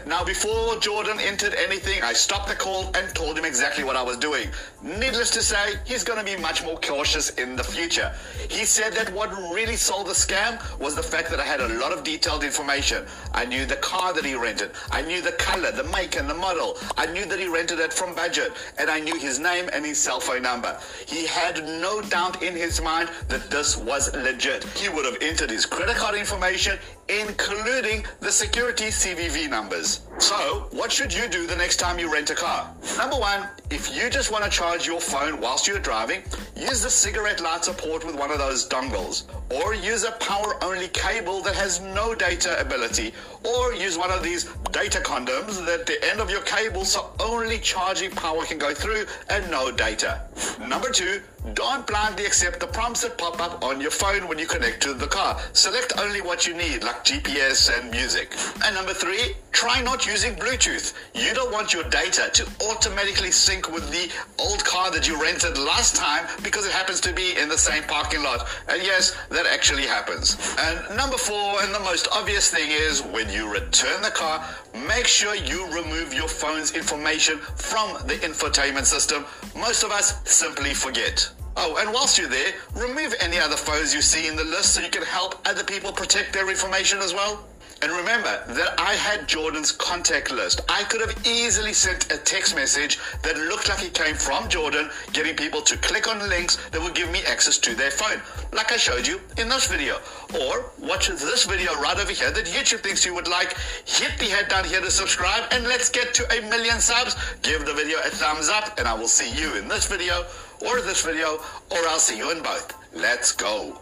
Now, 0.06 0.24
before 0.24 0.80
Jordan 0.80 1.20
entered 1.20 1.54
anything, 1.56 2.02
I 2.02 2.14
stopped 2.14 2.48
the 2.48 2.56
call 2.56 2.86
and 2.96 3.14
told 3.14 3.38
him 3.38 3.46
exactly 3.46 3.84
what 3.84 3.96
I 3.96 4.02
was 4.02 4.18
doing. 4.18 4.50
Needless 4.82 5.30
to 5.32 5.42
say, 5.42 5.76
he's 5.86 6.04
going 6.04 6.18
to 6.18 6.26
be 6.26 6.42
much 6.42 6.64
more 6.64 6.80
cautious 6.80 7.32
in 7.32 7.56
the 7.56 7.64
future. 7.64 8.14
He 8.50 8.64
said 8.64 8.94
that 8.94 9.12
what 9.14 9.32
really 9.54 9.76
sold 9.76 10.08
the 10.08 10.14
scam 10.14 10.62
was 10.80 10.96
the 10.96 11.04
fact 11.04 11.30
that 11.32 11.40
I 11.40 11.44
had 11.44 11.60
a 11.60 11.68
lot 11.80 11.92
of 11.92 12.04
detailed 12.04 12.44
information. 12.44 13.06
I 13.34 13.46
knew 13.46 13.66
the 13.66 13.76
car 13.78 14.14
that 14.14 14.24
he 14.24 14.36
rented, 14.36 14.72
I 14.92 15.02
knew 15.02 15.22
the 15.22 15.34
color, 15.34 15.72
the 15.72 15.84
make, 15.86 16.16
and 16.16 16.30
the 16.30 16.34
model. 16.34 16.78
I 16.98 17.06
knew 17.08 17.26
that 17.26 17.40
he 17.40 17.48
rented 17.48 17.80
it 17.80 17.92
from 17.92 18.16
budget, 18.16 18.54
and 18.78 18.90
I 18.90 19.00
knew 19.00 19.18
his 19.18 19.40
name 19.40 19.70
and 19.74 19.86
his 19.86 19.98
cell 19.98 20.20
phone 20.20 20.44
number. 20.44 20.80
He 21.06 21.26
had 21.26 21.64
no 21.64 22.02
doubt 22.02 22.42
in 22.42 22.56
his 22.56 22.82
mind 22.82 23.10
that 23.28 23.50
this 23.50 23.76
was 23.76 24.14
legit. 24.16 24.64
He 24.64 24.90
would 24.90 25.06
have 25.06 25.18
entered 25.22 25.50
his 25.50 25.66
credit 25.66 25.98
card 25.98 26.16
information, 26.16 26.80
including 27.10 28.06
the 28.20 28.32
security 28.32 28.86
CVV 28.86 29.50
numbers. 29.50 30.02
So, 30.20 30.68
what 30.72 30.92
should 30.92 31.14
you 31.14 31.28
do 31.28 31.46
the 31.48 31.56
next 31.56 31.78
time 31.78 32.00
you 32.00 32.12
rent 32.12 32.30
a 32.30 32.36
car? 32.36 32.74
Number 32.98 33.18
one, 33.18 33.48
if 33.70 33.96
you 33.96 34.10
just 34.10 34.32
want 34.32 34.44
to 34.44 34.50
charge 34.50 34.88
your 34.88 35.00
phone 35.00 35.40
whilst 35.40 35.68
you're 35.68 35.80
driving, 35.80 36.22
use 36.56 36.82
the 36.82 36.90
cigarette 36.90 37.42
lighter 37.42 37.74
port 37.74 38.06
with 38.06 38.16
one 38.16 38.32
of 38.32 38.40
those 38.40 38.68
dongles, 38.68 39.24
or 39.52 39.74
use 39.74 40.04
a 40.04 40.12
power 40.14 40.62
only 40.64 40.88
cable 40.90 41.42
that 41.42 41.56
has 41.56 41.80
no 41.82 42.16
data 42.16 42.60
ability, 42.60 43.14
or 43.44 43.74
use 43.74 43.98
one 43.98 44.12
of 44.12 44.24
these 44.24 44.46
data 44.72 45.00
condoms 45.00 45.66
that 45.66 45.86
the 45.86 46.04
end 46.10 46.20
of 46.20 46.30
your 46.30 46.42
cable 46.42 46.84
so 46.84 47.12
only 47.20 47.60
charging 47.60 48.12
power 48.12 48.44
can 48.44 48.58
go 48.58 48.74
through 48.74 49.06
and 49.30 49.50
no 49.52 49.72
data. 49.72 50.22
Number 50.68 50.90
two, 50.90 51.22
don't 51.54 51.86
blindly 51.88 52.26
accept 52.26 52.60
the 52.60 52.68
prompts 52.68 53.02
that 53.02 53.18
pop 53.18 53.42
up 53.42 53.64
on 53.64 53.80
your 53.82 53.92
phone 53.92 54.28
when 54.28 54.40
you 54.40 54.48
connect 54.48 54.82
to 54.84 54.94
the 54.94 55.08
car. 55.08 55.40
Select 55.54 55.94
only 55.98 56.22
what 56.22 56.48
you 56.48 56.54
need, 56.56 56.84
like 56.84 57.04
GPS 57.04 57.70
and 57.78 57.92
music. 57.92 58.34
And 58.64 58.76
number 58.76 58.94
three, 58.94 59.36
try 59.52 59.82
not 59.82 60.06
using 60.06 60.36
Bluetooth. 60.36 60.94
You 61.14 61.34
don't 61.34 61.52
want 61.52 61.74
your 61.74 61.84
data 61.86 62.30
to 62.34 62.48
automatically 62.70 63.32
sync 63.32 63.72
with 63.72 63.90
the 63.92 64.12
old 64.40 64.64
car 64.66 64.92
that 64.92 65.08
you 65.08 65.22
rented 65.22 65.58
last 65.58 65.96
time 65.96 66.28
because 66.44 66.66
it 66.66 66.72
happens 66.72 67.02
to 67.02 67.14
be 67.14 67.38
in 67.38 67.50
the 67.50 67.58
same 67.58 67.84
parking 67.84 68.24
lot. 68.24 68.48
And 68.68 68.84
yes, 68.84 69.16
that 69.30 69.46
actually 69.46 69.86
happens. 69.86 70.38
And 70.60 70.98
number 70.98 71.18
four, 71.18 71.62
and 71.64 71.74
the 71.74 71.80
most 71.80 72.08
obvious 72.14 72.50
thing 72.52 72.70
is 72.70 73.02
when 73.02 73.30
you 73.30 73.52
return 73.52 74.02
the 74.02 74.12
car, 74.12 74.46
make 74.88 75.08
sure 75.08 75.36
you 75.36 75.66
remove 75.74 76.14
your 76.14 76.28
phone's 76.28 76.72
information 76.72 77.38
from 77.38 77.94
the 78.08 78.16
infotainment 78.16 78.86
system. 78.86 79.26
Most 79.56 79.84
of 79.84 79.92
us 79.92 80.22
simply 80.30 80.74
forget. 80.74 81.30
Oh, 81.60 81.76
and 81.80 81.92
whilst 81.92 82.20
you're 82.20 82.30
there, 82.30 82.54
remove 82.76 83.16
any 83.20 83.40
other 83.40 83.58
phones 83.58 83.92
you 83.92 84.02
see 84.02 84.28
in 84.28 84.36
the 84.36 84.44
list 84.44 84.76
so 84.76 84.82
you 84.82 84.92
can 84.92 85.02
help 85.02 85.42
other 85.48 85.64
people 85.64 85.92
protect 85.92 86.32
their 86.32 86.48
information 86.52 87.00
as 87.00 87.16
well. 87.16 87.44
And 87.82 87.92
remember 87.92 88.44
that 88.54 88.80
I 88.80 88.94
had 88.94 89.28
Jordan's 89.28 89.72
contact 89.72 90.32
list. 90.32 90.62
I 90.70 90.84
could 90.84 91.02
have 91.02 91.28
easily 91.28 91.74
sent 91.74 92.12
a 92.12 92.18
text 92.18 92.56
message 92.56 92.98
that 93.22 93.38
looked 93.38 93.70
like 93.70 93.84
it 93.84 93.94
came 93.94 94.16
from 94.16 94.50
Jordan, 94.50 94.90
getting 95.14 95.36
people 95.36 95.62
to 95.62 95.78
click 95.78 96.08
on 96.08 96.28
links 96.30 96.58
that 96.70 96.82
would 96.82 96.96
give 96.96 97.12
me 97.12 97.22
access 97.28 97.58
to 97.60 97.76
their 97.76 97.92
phone, 97.92 98.22
like 98.52 98.72
I 98.72 98.78
showed 98.78 99.06
you 99.06 99.20
in 99.38 99.50
this 99.50 99.68
video. 99.68 99.98
Or 100.42 100.72
watch 100.80 101.08
this 101.08 101.46
video 101.46 101.74
right 101.76 102.00
over 102.00 102.12
here 102.12 102.32
that 102.32 102.46
YouTube 102.46 102.82
thinks 102.82 103.06
you 103.06 103.14
would 103.14 103.28
like. 103.28 103.56
Hit 103.86 104.18
the 104.18 104.26
head 104.26 104.48
down 104.48 104.64
here 104.64 104.82
to 104.82 104.90
subscribe, 104.90 105.44
and 105.52 105.64
let's 105.66 105.90
get 105.90 106.14
to 106.16 106.38
a 106.38 106.42
million 106.50 106.80
subs. 106.80 107.16
Give 107.42 107.64
the 107.66 107.74
video 107.74 107.98
a 108.00 108.10
thumbs 108.10 108.50
up, 108.50 108.80
and 108.80 108.88
I 108.88 108.94
will 108.94 109.08
see 109.08 109.32
you 109.40 109.56
in 109.56 109.68
this 109.68 109.88
video 109.88 110.26
or 110.62 110.82
this 110.82 111.06
video, 111.06 111.36
or 111.72 111.78
I'll 111.88 112.00
see 112.00 112.18
you 112.18 112.32
in 112.32 112.42
both. 112.42 112.74
Let's 112.94 113.32
go. 113.32 113.80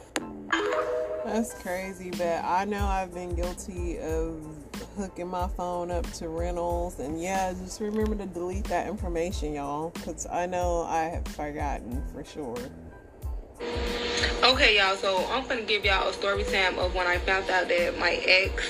That's 1.25 1.53
crazy, 1.55 2.11
but 2.11 2.43
I 2.43 2.65
know 2.65 2.85
I've 2.85 3.13
been 3.13 3.35
guilty 3.35 3.97
of 3.99 4.41
hooking 4.97 5.27
my 5.27 5.47
phone 5.47 5.89
up 5.89 6.09
to 6.13 6.29
rentals, 6.29 6.99
and 6.99 7.21
yeah, 7.21 7.53
just 7.53 7.81
remember 7.81 8.15
to 8.15 8.25
delete 8.25 8.65
that 8.65 8.87
information, 8.87 9.53
y'all, 9.53 9.89
because 9.89 10.27
I 10.27 10.45
know 10.45 10.83
I 10.83 11.03
have 11.05 11.27
forgotten 11.29 12.03
for 12.13 12.23
sure. 12.23 12.57
Okay, 14.43 14.77
y'all, 14.77 14.95
so 14.95 15.25
I'm 15.31 15.47
gonna 15.47 15.63
give 15.63 15.83
y'all 15.85 16.09
a 16.09 16.13
story 16.13 16.43
time 16.43 16.77
of 16.77 16.93
when 16.93 17.07
I 17.07 17.17
found 17.17 17.49
out 17.49 17.67
that 17.69 17.97
my 17.97 18.21
ex 18.25 18.63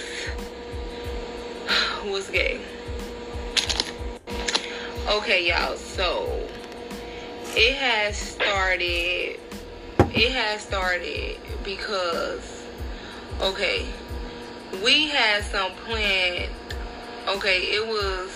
was 2.06 2.30
gay. 2.30 2.62
Okay, 5.10 5.48
y'all, 5.48 5.76
so 5.76 6.48
it 7.58 7.76
has 7.76 8.18
started 8.18 9.40
it 10.00 10.32
has 10.34 10.62
started 10.62 11.38
because 11.64 12.66
okay 13.42 13.86
we 14.84 15.08
had 15.08 15.42
some 15.44 15.72
planned 15.86 16.52
okay 17.30 17.60
it 17.62 17.88
was 17.88 18.30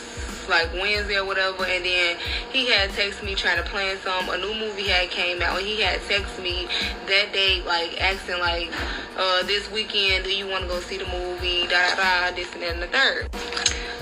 like 0.47 0.71
Wednesday 0.73 1.17
or 1.17 1.25
whatever 1.25 1.65
and 1.65 1.83
then 1.83 2.17
he 2.51 2.67
had 2.67 2.89
texted 2.91 3.23
me 3.23 3.35
trying 3.35 3.57
to 3.57 3.69
plan 3.69 3.97
some 3.97 4.29
a 4.29 4.37
new 4.37 4.53
movie 4.55 4.87
had 4.87 5.09
came 5.09 5.41
out 5.41 5.57
and 5.57 5.67
he 5.67 5.81
had 5.81 5.99
texted 6.01 6.41
me 6.41 6.67
that 7.07 7.31
day 7.33 7.61
like 7.67 8.01
asking 8.01 8.39
like 8.39 8.71
uh 9.17 9.43
this 9.43 9.69
weekend 9.69 10.23
do 10.23 10.31
you 10.33 10.47
want 10.47 10.63
to 10.63 10.69
go 10.69 10.79
see 10.79 10.97
the 10.97 11.05
movie 11.07 11.67
da 11.67 11.93
da 11.95 12.29
da 12.29 12.35
this 12.35 12.51
and 12.53 12.63
that 12.63 12.73
and 12.73 12.81
the 12.81 12.87
third. 12.87 13.29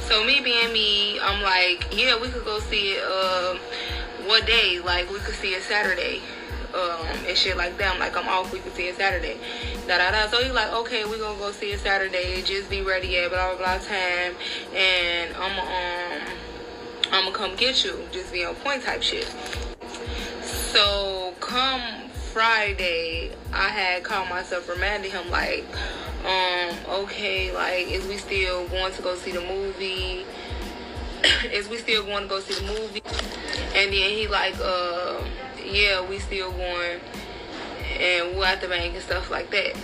So 0.07 0.23
me 0.23 0.39
being 0.41 0.71
me 0.71 1.19
I'm 1.19 1.41
like 1.41 1.87
yeah 1.91 2.19
we 2.21 2.29
could 2.29 2.45
go 2.45 2.59
see 2.59 2.91
it 2.91 3.03
uh 3.03 3.57
what 4.27 4.45
day? 4.45 4.79
Like 4.79 5.09
we 5.09 5.19
could 5.19 5.35
see 5.35 5.53
it 5.53 5.63
Saturday. 5.63 6.21
Um, 6.73 7.07
and 7.25 7.37
shit 7.37 7.55
like 7.57 7.77
that. 7.77 7.93
I'm 7.93 7.99
like, 7.99 8.15
I'm 8.17 8.27
off. 8.27 8.51
We 8.51 8.59
could 8.59 8.75
see 8.75 8.87
it 8.87 8.97
Saturday. 8.97 9.37
Da 9.87 9.97
da 9.97 10.11
da. 10.11 10.27
So 10.27 10.43
he's 10.43 10.51
like, 10.51 10.71
okay, 10.73 11.05
we're 11.05 11.17
gonna 11.17 11.39
go 11.39 11.51
see 11.51 11.71
it 11.71 11.79
Saturday. 11.79 12.41
Just 12.41 12.69
be 12.69 12.81
ready 12.81 13.17
at 13.17 13.31
blah 13.31 13.55
blah 13.55 13.57
blah 13.57 13.77
time, 13.77 14.35
and 14.75 15.33
I'm 15.35 15.59
um, 15.59 16.27
I'm 17.11 17.23
gonna 17.23 17.35
come 17.35 17.55
get 17.55 17.83
you. 17.85 17.99
Just 18.11 18.33
be 18.33 18.43
on 18.45 18.55
point 18.55 18.83
type 18.83 19.01
shit. 19.01 19.33
So 20.43 21.33
come 21.39 21.81
Friday, 22.37 23.31
I 23.53 23.69
had 23.69 24.03
called 24.03 24.29
myself 24.29 24.69
reminding 24.69 25.11
him 25.11 25.29
like, 25.31 25.65
um, 26.23 26.75
okay, 26.87 27.51
like, 27.51 27.87
is 27.87 28.05
we 28.05 28.17
still 28.17 28.67
going 28.67 28.93
to 28.93 29.01
go 29.01 29.15
see 29.15 29.31
the 29.31 29.41
movie? 29.41 30.25
is 31.51 31.69
we 31.69 31.77
still 31.77 32.03
going 32.03 32.23
to 32.23 32.29
go 32.29 32.39
see 32.39 32.53
the 32.65 32.73
movie? 32.73 33.01
And 33.75 33.91
then 33.91 34.11
he 34.11 34.27
like, 34.27 34.55
uh, 34.59 35.21
yeah, 35.63 36.07
we 36.07 36.19
still 36.19 36.51
going, 36.51 36.99
and 37.99 38.37
we're 38.37 38.45
at 38.45 38.61
the 38.61 38.67
bank 38.67 38.93
and 38.93 39.03
stuff 39.03 39.29
like 39.29 39.51
that. 39.51 39.75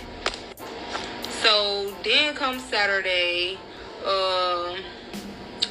So 1.42 1.94
then 2.02 2.34
comes 2.34 2.64
Saturday. 2.64 3.58
Um, 4.04 4.78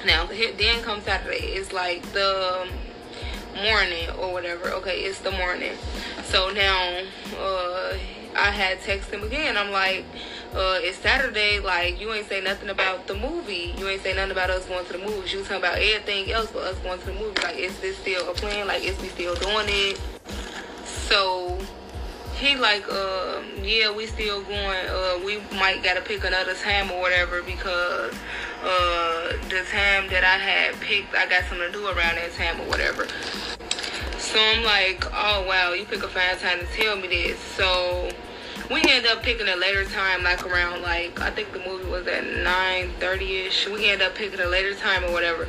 now 0.06 0.26
then 0.28 0.82
comes 0.84 1.04
Saturday. 1.04 1.38
It's 1.38 1.74
like 1.74 2.04
the 2.14 2.68
morning 3.56 4.10
or 4.20 4.34
whatever. 4.34 4.70
Okay, 4.70 5.00
it's 5.02 5.20
the 5.20 5.32
morning. 5.32 5.74
So 6.26 6.52
now, 6.52 7.02
uh, 7.38 7.98
I 8.36 8.52
had 8.52 8.80
texted 8.80 9.14
him 9.14 9.24
again. 9.24 9.58
I'm 9.58 9.72
like, 9.72 10.06
uh, 10.56 10.80
it's 10.82 10.98
Saturday. 11.00 11.60
Like, 11.60 12.00
you 12.00 12.14
ain't 12.14 12.28
say 12.28 12.42
nothing 12.42 12.70
about 12.70 13.08
the 13.08 13.16
movie. 13.16 13.74
You 13.78 13.90
ain't 13.90 14.04
say 14.04 14.14
nothing 14.14 14.32
about 14.32 14.50
us 14.50 14.66
going 14.66 14.86
to 14.86 14.94
the 14.94 15.00
movies. 15.00 15.34
You 15.34 15.40
was 15.40 15.48
talking 15.48 15.64
about 15.64 15.78
everything 15.78 16.32
else 16.32 16.52
but 16.52 16.64
us 16.64 16.78
going 16.80 17.00
to 17.00 17.06
the 17.06 17.14
movies. 17.14 17.44
Like, 17.44 17.58
is 17.58 17.80
this 17.80 17.98
still 17.98 18.30
a 18.30 18.34
plan? 18.34 18.68
Like, 18.68 18.84
is 18.84 19.00
we 19.02 19.08
still 19.10 19.36
doing 19.36 19.66
it? 19.68 20.00
So 20.86 21.58
he 22.40 22.56
like, 22.56 22.84
uh, 22.92 23.42
yeah, 23.62 23.92
we 23.92 24.06
still 24.08 24.44
going. 24.44 24.88
Uh, 24.88 25.20
we 25.26 25.38
might 25.58 25.82
gotta 25.84 26.02
pick 26.02 26.24
another 26.24 26.54
time 26.56 26.92
or 26.92 27.00
whatever 27.00 27.42
because 27.42 28.14
uh, 28.64 29.34
the 29.50 29.64
time 29.72 30.10
that 30.10 30.24
I 30.24 30.38
had 30.38 30.80
picked, 30.82 31.16
I 31.16 31.28
got 31.28 31.46
something 31.46 31.72
to 31.72 31.72
do 31.72 31.86
around 31.88 32.16
that 32.16 32.34
time 32.38 32.60
or 32.62 32.66
whatever. 32.66 33.08
So 34.18 34.40
I'm 34.40 34.64
like, 34.64 35.06
oh 35.14 35.46
wow, 35.48 35.74
you 35.74 35.86
pick 35.86 36.04
a 36.04 36.08
fine 36.08 36.38
time 36.38 36.60
to 36.60 36.66
tell 36.66 36.96
me 36.96 37.08
this. 37.08 37.40
So 37.40 38.10
we 38.74 38.82
end 38.90 39.06
up 39.06 39.22
picking 39.22 39.48
a 39.48 39.56
later 39.56 39.86
time, 39.86 40.24
like 40.24 40.46
around 40.46 40.82
like 40.82 41.22
I 41.22 41.30
think 41.30 41.54
the 41.54 41.60
movie 41.60 41.90
was 41.90 42.08
at 42.08 42.26
nine 42.44 42.90
thirty 43.00 43.42
ish. 43.42 43.68
We 43.70 43.90
end 43.90 44.02
up 44.02 44.16
picking 44.16 44.40
a 44.40 44.48
later 44.48 44.74
time 44.74 45.04
or 45.04 45.12
whatever. 45.12 45.48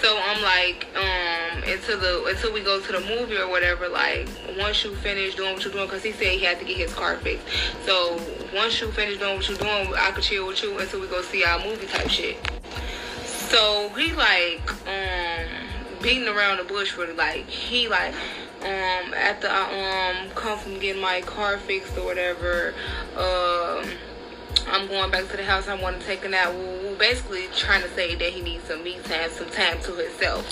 So 0.00 0.18
I'm 0.22 0.40
like, 0.42 0.86
um, 0.94 1.62
until 1.66 1.98
the 1.98 2.24
until 2.26 2.52
we 2.52 2.62
go 2.62 2.80
to 2.80 2.92
the 2.92 3.00
movie 3.00 3.36
or 3.36 3.48
whatever. 3.48 3.88
Like 3.88 4.28
once 4.56 4.84
you 4.84 4.94
finish 4.96 5.34
doing 5.34 5.54
what 5.54 5.64
you're 5.64 5.72
doing, 5.72 5.86
because 5.86 6.04
he 6.04 6.12
said 6.12 6.28
he 6.28 6.44
had 6.44 6.60
to 6.60 6.64
get 6.64 6.76
his 6.76 6.94
car 6.94 7.16
fixed. 7.16 7.46
So 7.84 8.20
once 8.54 8.80
you 8.80 8.92
finish 8.92 9.18
doing 9.18 9.36
what 9.36 9.48
you're 9.48 9.58
doing, 9.58 9.92
I 9.96 10.12
could 10.12 10.22
chill 10.22 10.46
with 10.46 10.62
you 10.62 10.78
until 10.78 11.00
we 11.00 11.08
go 11.08 11.22
see 11.22 11.44
our 11.44 11.58
movie 11.64 11.86
type 11.86 12.08
shit. 12.08 12.36
So 13.24 13.88
he 13.96 14.12
like, 14.12 14.70
um, 14.86 15.48
beating 16.00 16.28
around 16.28 16.58
the 16.58 16.64
bush 16.64 16.92
for 16.92 17.12
like 17.14 17.46
he 17.48 17.88
like 17.88 18.14
um 18.62 19.14
after 19.14 19.48
I 19.48 20.20
um 20.20 20.30
come 20.30 20.58
from 20.58 20.78
getting 20.78 21.00
my 21.00 21.22
car 21.22 21.56
fixed 21.58 21.96
or 21.96 22.04
whatever, 22.04 22.74
um 23.16 23.90
I'm 24.68 24.86
going 24.86 25.10
back 25.10 25.28
to 25.28 25.36
the 25.36 25.44
house. 25.44 25.68
I 25.68 25.80
want 25.80 26.00
to 26.00 26.06
take 26.06 26.24
a 26.24 26.28
nap. 26.28 26.52
Well, 26.52 26.94
basically 26.96 27.46
trying 27.56 27.82
to 27.82 27.88
say 27.94 28.14
that 28.14 28.30
he 28.30 28.42
needs 28.42 28.64
some 28.64 28.84
me 28.84 28.98
time, 29.04 29.30
some 29.30 29.50
time 29.50 29.80
to 29.82 29.94
himself. 29.94 30.46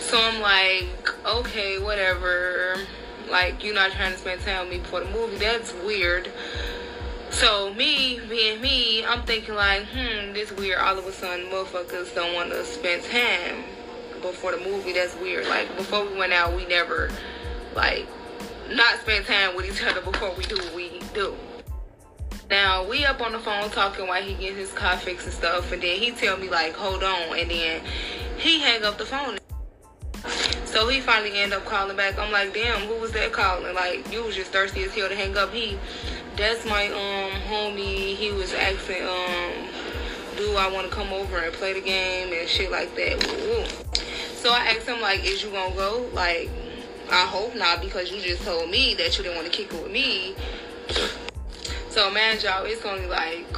So 0.00 0.20
I'm 0.20 0.40
like, 0.40 1.14
okay, 1.26 1.78
whatever. 1.78 2.76
Like 3.30 3.64
you're 3.64 3.74
not 3.74 3.92
trying 3.92 4.12
to 4.12 4.18
spend 4.18 4.40
time 4.42 4.68
with 4.68 4.76
me 4.76 4.78
before 4.78 5.00
the 5.00 5.10
movie. 5.10 5.36
That's 5.36 5.72
weird. 5.84 6.30
So 7.30 7.72
me 7.74 8.20
being 8.28 8.60
me, 8.60 9.04
I'm 9.04 9.22
thinking 9.22 9.54
like, 9.54 9.84
hmm, 9.86 10.32
this 10.32 10.52
weird. 10.52 10.78
All 10.78 10.98
of 10.98 11.06
a 11.06 11.12
sudden, 11.12 11.46
motherfuckers 11.46 12.14
don't 12.14 12.34
want 12.34 12.50
to 12.50 12.64
spend 12.64 13.04
time 13.04 13.64
before 14.22 14.52
the 14.52 14.58
movie. 14.58 14.92
That's 14.92 15.14
weird. 15.16 15.46
Like 15.46 15.74
before 15.76 16.04
we 16.04 16.16
went 16.16 16.32
out, 16.32 16.54
we 16.54 16.66
never 16.66 17.10
like 17.74 18.06
not 18.70 19.00
spend 19.00 19.26
time 19.26 19.56
with 19.56 19.66
each 19.66 19.82
other 19.82 20.00
before 20.00 20.34
we 20.36 20.44
do 20.44 20.56
what 20.56 20.74
we 20.74 21.00
do. 21.14 21.34
Now 22.50 22.88
we 22.88 23.04
up 23.04 23.20
on 23.20 23.32
the 23.32 23.38
phone 23.38 23.70
talking 23.70 24.06
while 24.06 24.22
he 24.22 24.34
getting 24.34 24.56
his 24.56 24.72
car 24.72 24.96
fixed 24.96 25.26
and 25.26 25.34
stuff, 25.34 25.70
and 25.72 25.82
then 25.82 25.98
he 25.98 26.10
tell 26.12 26.36
me 26.36 26.48
like, 26.48 26.74
hold 26.74 27.02
on, 27.02 27.38
and 27.38 27.50
then 27.50 27.82
he 28.38 28.60
hang 28.60 28.84
up 28.84 28.98
the 28.98 29.04
phone. 29.04 29.38
So 30.64 30.86
he 30.88 31.00
finally 31.00 31.38
end 31.38 31.52
up 31.52 31.64
calling 31.64 31.96
back. 31.96 32.18
I'm 32.18 32.30
like, 32.30 32.52
damn, 32.52 32.86
who 32.86 33.00
was 33.00 33.12
that 33.12 33.32
calling? 33.32 33.74
Like 33.74 34.10
you 34.12 34.22
was 34.22 34.36
just 34.36 34.52
thirsty 34.52 34.84
as 34.84 34.94
hell 34.94 35.08
to 35.08 35.16
hang 35.16 35.36
up. 35.36 35.52
He, 35.52 35.78
that's 36.36 36.64
my 36.66 36.86
um 36.88 37.32
homie. 37.48 38.14
He 38.14 38.30
was 38.32 38.52
asking 38.52 39.02
um, 39.02 39.68
do 40.38 40.56
I 40.56 40.70
want 40.70 40.88
to 40.88 40.94
come 40.94 41.12
over 41.12 41.38
and 41.38 41.52
play 41.52 41.72
the 41.72 41.80
game 41.80 42.32
and 42.32 42.48
shit 42.48 42.70
like 42.70 42.94
that. 42.94 43.22
So 44.34 44.50
I 44.52 44.68
asked 44.68 44.86
him 44.86 45.00
like, 45.00 45.24
is 45.24 45.42
you 45.42 45.50
gonna 45.50 45.74
go? 45.74 46.08
Like, 46.12 46.48
I 47.10 47.26
hope 47.26 47.56
not 47.56 47.80
because 47.80 48.12
you 48.12 48.20
just 48.20 48.44
told 48.44 48.70
me 48.70 48.94
that 48.94 49.18
you 49.18 49.24
didn't 49.24 49.36
want 49.36 49.50
to 49.50 49.52
kick 49.52 49.74
it 49.74 49.82
with 49.82 49.90
me. 49.90 50.34
So 51.90 52.10
man, 52.12 52.38
y'all, 52.40 52.64
it's 52.64 52.84
only 52.84 53.06
like 53.06 53.52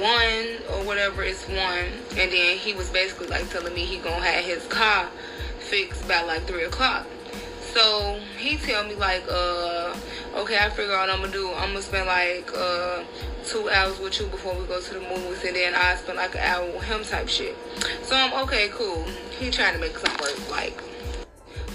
one 0.00 0.56
or 0.70 0.86
whatever 0.86 1.22
it's 1.22 1.46
one, 1.46 1.92
and 2.16 2.32
then 2.32 2.56
he 2.56 2.72
was 2.72 2.88
basically 2.88 3.26
like 3.26 3.50
telling 3.50 3.74
me 3.74 3.82
he 3.82 3.98
gonna 3.98 4.24
have 4.24 4.44
his 4.44 4.66
car 4.66 5.10
fixed 5.58 6.08
by 6.08 6.22
like 6.22 6.46
three 6.46 6.64
o'clock. 6.64 7.06
So 7.76 8.18
he 8.38 8.56
tell 8.56 8.84
me 8.84 8.94
like, 8.94 9.22
uh, 9.30 9.94
okay, 10.34 10.56
I 10.58 10.70
figure 10.70 10.94
out 10.94 11.10
I'm 11.10 11.20
gonna 11.20 11.30
do. 11.30 11.52
I'm 11.52 11.74
gonna 11.74 11.82
spend 11.82 12.06
like 12.06 12.50
uh 12.56 13.04
two 13.44 13.68
hours 13.68 13.98
with 14.00 14.18
you 14.18 14.28
before 14.28 14.58
we 14.58 14.64
go 14.64 14.80
to 14.80 14.94
the 14.94 15.00
movies, 15.00 15.44
and 15.44 15.54
then 15.54 15.74
I 15.74 15.94
spend 15.96 16.16
like 16.16 16.34
an 16.36 16.40
hour 16.40 16.64
with 16.64 16.84
him 16.84 17.04
type 17.04 17.28
shit. 17.28 17.54
So 18.02 18.16
I'm 18.16 18.32
okay, 18.44 18.70
cool. 18.72 19.04
He 19.38 19.50
trying 19.50 19.74
to 19.74 19.78
make 19.78 19.94
something 19.98 20.22
work, 20.22 20.50
like. 20.50 20.82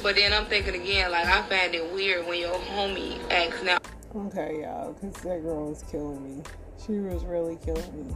But 0.01 0.15
then 0.15 0.33
I'm 0.33 0.45
thinking 0.45 0.73
again, 0.73 1.11
like 1.11 1.27
I 1.27 1.43
find 1.43 1.75
it 1.75 1.93
weird 1.93 2.25
when 2.25 2.39
your 2.39 2.55
homie 2.55 3.19
acts 3.29 3.61
now. 3.61 3.77
Okay, 4.15 4.61
y'all, 4.63 4.93
because 4.93 5.21
that 5.21 5.43
girl 5.43 5.69
was 5.69 5.83
killing 5.83 6.23
me. 6.23 6.43
She 6.83 6.93
was 6.93 7.23
really 7.25 7.59
killing 7.63 8.07
me. 8.07 8.15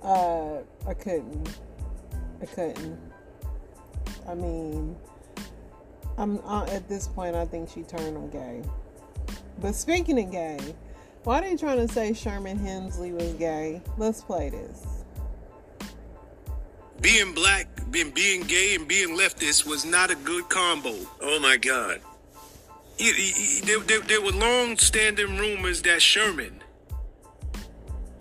Uh, 0.00 0.58
I 0.86 0.94
couldn't. 0.94 1.58
I 2.40 2.46
couldn't. 2.46 3.00
I 4.28 4.34
mean, 4.34 4.96
I'm 6.20 6.38
uh, 6.44 6.66
at 6.66 6.86
this 6.86 7.08
point. 7.08 7.34
I 7.34 7.46
think 7.46 7.70
she 7.70 7.82
turned 7.82 8.16
on 8.16 8.28
gay. 8.28 8.62
But 9.58 9.74
speaking 9.74 10.22
of 10.22 10.30
gay, 10.30 10.58
why 11.24 11.38
are 11.38 11.42
they 11.42 11.56
trying 11.56 11.78
to 11.78 11.92
say 11.92 12.12
Sherman 12.12 12.58
Hemsley 12.58 13.12
was 13.12 13.32
gay? 13.34 13.80
Let's 13.96 14.20
play 14.22 14.50
this. 14.50 14.86
Being 17.00 17.32
black, 17.32 17.68
being 17.90 18.10
being 18.10 18.42
gay, 18.42 18.74
and 18.74 18.86
being 18.86 19.16
leftist 19.16 19.66
was 19.66 19.86
not 19.86 20.10
a 20.10 20.14
good 20.14 20.48
combo. 20.50 20.94
Oh 21.22 21.40
my 21.40 21.56
God. 21.56 22.02
He- 22.98 23.12
he- 23.12 23.32
he- 23.32 23.60
there, 23.62 23.78
there, 23.78 24.00
there 24.00 24.20
were 24.20 24.32
long-standing 24.32 25.38
rumors 25.38 25.80
that 25.82 26.02
Sherman, 26.02 26.59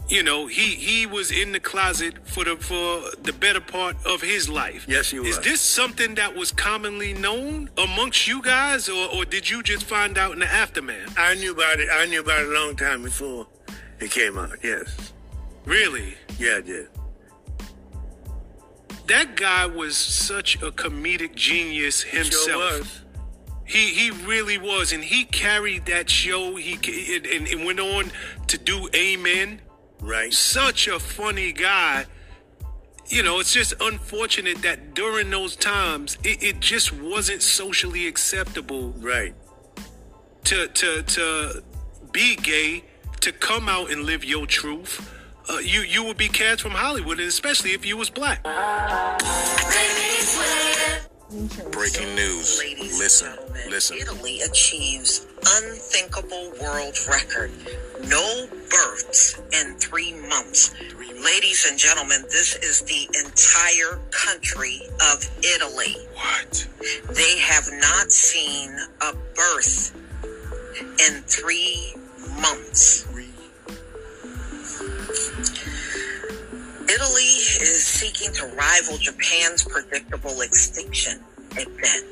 you 0.10 0.24
know, 0.24 0.48
he 0.48 0.76
he 0.76 1.06
was 1.06 1.32
in 1.32 1.52
the 1.52 1.60
closet 1.60 2.15
for 2.28 2.43
the 2.43 2.56
for 2.56 3.02
the 3.22 3.32
better 3.32 3.62
part 3.62 3.95
of 4.06 4.22
his 4.22 4.50
life. 4.50 4.86
Yes, 4.88 5.12
he 5.12 5.19
was. 5.19 5.30
Is 5.30 5.39
this 5.39 5.62
something 5.62 6.15
that 6.15 6.36
was 6.36 6.52
commonly 6.52 7.13
known 7.13 7.69
amongst 7.78 8.28
you 8.28 8.41
guys, 8.41 8.89
or, 8.89 9.08
or 9.13 9.24
did 9.24 9.50
you 9.50 9.62
just 9.62 9.84
find 9.84 10.17
out 10.17 10.34
in 10.34 10.39
the 10.39 10.52
aftermath? 10.52 11.15
I 11.17 11.36
knew 11.36 11.52
about 11.52 11.80
it. 11.80 11.89
I 11.91 12.06
knew 12.08 12.22
about 12.22 12.41
it 12.41 12.50
a 12.50 12.52
long 12.52 12.76
time 12.76 13.04
before 13.04 13.48
it 14.00 14.10
came 14.10 14.38
out. 14.38 14.58
Yes. 14.63 15.13
Really? 15.65 16.15
Yeah, 16.39 16.56
I 16.58 16.62
did. 16.62 16.88
That 19.06 19.36
guy 19.36 19.67
was 19.67 19.95
such 19.95 20.56
a 20.56 20.72
comedic 20.72 21.36
genius 21.36 22.02
himself. 22.02 22.43
Sure 22.45 22.80
was. 22.80 23.02
He 23.65 23.93
he 23.93 24.10
really 24.26 24.58
was, 24.58 24.91
and 24.91 25.04
he 25.04 25.26
carried 25.26 25.86
that 25.86 26.10
show. 26.10 26.56
He 26.56 26.74
and, 27.15 27.48
and 27.48 27.63
went 27.63 27.80
on 27.80 28.12
to 28.48 28.58
do 28.58 28.89
Amen. 28.95 29.62
Right. 30.02 30.34
Such 30.34 30.88
a 30.88 31.00
funny 31.00 31.52
guy. 31.52 32.06
You 33.08 33.24
know, 33.24 33.40
it's 33.40 33.52
just 33.54 33.74
unfortunate 33.82 34.62
that 34.62 34.94
during 34.94 35.30
those 35.32 35.56
times, 35.56 36.18
it, 36.24 36.44
it 36.44 36.60
just 36.60 36.92
wasn't 36.94 37.42
socially 37.42 38.08
acceptable 38.08 38.92
Right. 38.98 39.34
to 40.46 40.68
to 40.68 41.02
to 41.04 41.64
be 42.12 42.36
gay, 42.36 42.84
to 43.22 43.32
come 43.32 43.68
out 43.68 43.92
and 43.92 44.04
live 44.04 44.24
your 44.24 44.46
truth. 44.46 45.12
Uh, 45.50 45.58
you 45.58 45.82
you 45.82 46.04
would 46.04 46.18
be 46.18 46.28
cast 46.28 46.62
from 46.62 46.72
Hollywood, 46.72 47.20
and 47.20 47.28
especially 47.28 47.72
if 47.74 47.84
you 47.86 47.98
was 47.98 48.10
black. 48.12 48.44
Breaking 51.72 52.16
news. 52.16 52.60
Ladies 52.60 52.98
Listen. 52.98 53.34
Listen. 53.70 53.98
Italy 53.98 54.42
achieves 54.42 55.26
unthinkable 55.47 56.52
world 56.62 56.97
record. 57.10 57.52
No 58.08 58.47
births 58.69 59.39
in 59.54 59.75
three 59.75 60.13
months. 60.13 60.73
Ladies 61.23 61.65
and 61.69 61.78
gentlemen, 61.78 62.23
this 62.30 62.56
is 62.58 62.82
the 62.82 63.08
entire 63.19 63.99
country 64.12 64.82
of 65.12 65.30
Italy. 65.43 65.95
What? 66.13 66.68
They 67.16 67.39
have 67.39 67.68
not 67.74 68.11
seen 68.11 68.76
a 69.01 69.14
birth 69.36 69.95
in 71.07 71.22
three 71.24 71.93
months. 72.41 73.05
Italy 76.89 77.34
is 77.61 77.86
seeking 77.86 78.34
to 78.34 78.45
rival 78.55 78.97
Japan's 78.97 79.64
predictable 79.64 80.41
extinction 80.41 81.20
event. 81.52 82.06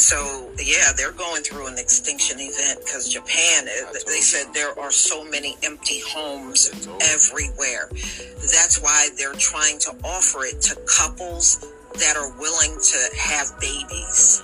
So, 0.00 0.50
yeah, 0.58 0.92
they're 0.96 1.12
going 1.12 1.42
through 1.42 1.66
an 1.66 1.78
extinction 1.78 2.38
event 2.40 2.80
because 2.84 3.08
Japan, 3.08 3.66
uh, 3.66 3.92
they 4.06 4.20
said 4.20 4.54
there 4.54 4.78
are 4.78 4.90
so 4.90 5.24
many 5.24 5.56
empty 5.62 6.00
homes 6.00 6.70
everywhere. 7.02 7.88
That's 7.90 8.80
why 8.80 9.08
they're 9.18 9.34
trying 9.34 9.78
to 9.80 9.90
offer 10.04 10.44
it 10.44 10.60
to 10.62 10.76
couples 10.86 11.66
that 11.94 12.16
are 12.16 12.30
willing 12.38 12.78
to 12.80 13.16
have 13.18 13.58
babies 13.60 14.42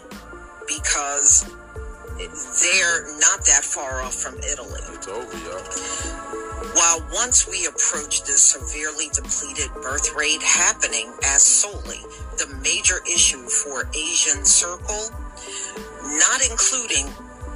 because 0.67 1.45
they're 2.19 3.07
not 3.19 3.45
that 3.47 3.63
far 3.65 4.03
off 4.03 4.15
from 4.15 4.37
Italy. 4.39 4.81
It's 4.95 5.09
over, 5.09 5.39
y'all. 5.39 6.44
While 6.61 7.07
once 7.13 7.49
we 7.49 7.67
approach 7.67 8.25
this 8.25 8.43
severely 8.43 9.09
depleted 9.15 9.73
birth 9.83 10.15
rate 10.17 10.43
happening 10.43 11.13
as 11.25 11.43
solely 11.43 12.01
the 12.39 12.49
major 12.63 13.01
issue 13.07 13.43
for 13.49 13.89
Asian 13.97 14.45
Circle, 14.45 15.11
not 16.03 16.41
including 16.51 17.09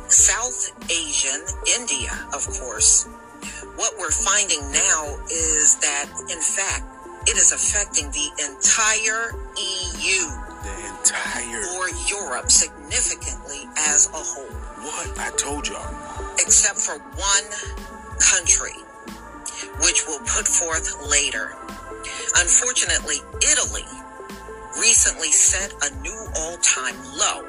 South 0.08 0.72
Asian, 0.90 1.42
India, 1.78 2.12
of 2.34 2.46
course, 2.60 3.06
what 3.76 3.94
we're 3.98 4.10
finding 4.12 4.60
now 4.72 5.18
is 5.30 5.76
that, 5.80 6.06
in 6.30 6.40
fact, 6.40 6.84
it 7.28 7.36
is 7.36 7.52
affecting 7.52 8.10
the 8.12 8.28
entire 8.48 9.32
EU 9.58 10.26
The 10.64 10.98
entire. 10.98 11.64
or 11.78 11.88
Europe 12.08 12.50
significantly 12.50 13.68
as 13.78 14.08
a 14.08 14.18
whole. 14.18 14.54
What? 14.84 15.18
I 15.18 15.30
told 15.36 15.68
y'all. 15.68 15.94
except 16.40 16.78
for 16.78 16.98
one 16.98 17.46
country, 18.20 18.74
which 19.80 20.04
we'll 20.06 20.20
put 20.20 20.46
forth 20.46 21.10
later. 21.10 21.54
Unfortunately, 22.36 23.16
Italy 23.42 23.86
recently 24.80 25.32
set 25.32 25.72
a 25.82 26.02
new 26.02 26.26
all 26.36 26.56
time 26.58 26.96
low 27.16 27.42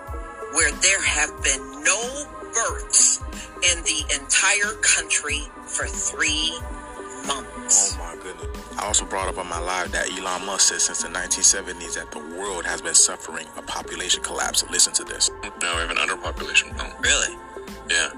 where 0.54 0.72
there 0.82 1.02
have 1.02 1.32
been 1.44 1.84
no 1.84 2.26
births 2.54 3.22
in 3.72 3.84
the 3.84 4.04
entire 4.20 4.74
country 4.82 5.42
for 5.66 5.86
three 5.86 6.58
months. 7.28 7.96
Oh 8.00 8.16
my 8.16 8.22
goodness. 8.22 8.80
I 8.80 8.86
also 8.86 9.06
brought 9.06 9.28
up 9.28 9.38
on 9.38 9.48
my 9.48 9.60
live 9.60 9.92
that 9.92 10.10
Elon 10.12 10.46
Musk 10.46 10.70
said 10.70 10.82
since 10.82 11.04
the 11.04 11.10
1970s 11.10 11.96
that 11.96 12.12
the 12.12 12.20
world 12.20 12.66
has 12.66 12.82
been 12.82 12.96
suffering 12.96 13.46
a 13.58 13.62
population 13.62 14.24
collapse. 14.24 14.64
Listen 14.72 14.94
to 14.94 15.04
this. 15.04 15.30
No, 15.62 15.76
we 15.76 15.82
have 15.82 15.92
an 15.92 15.98
underpopulation 15.98 16.76
problem. 16.78 17.02
Really? 17.02 17.38
Yeah. 17.90 18.10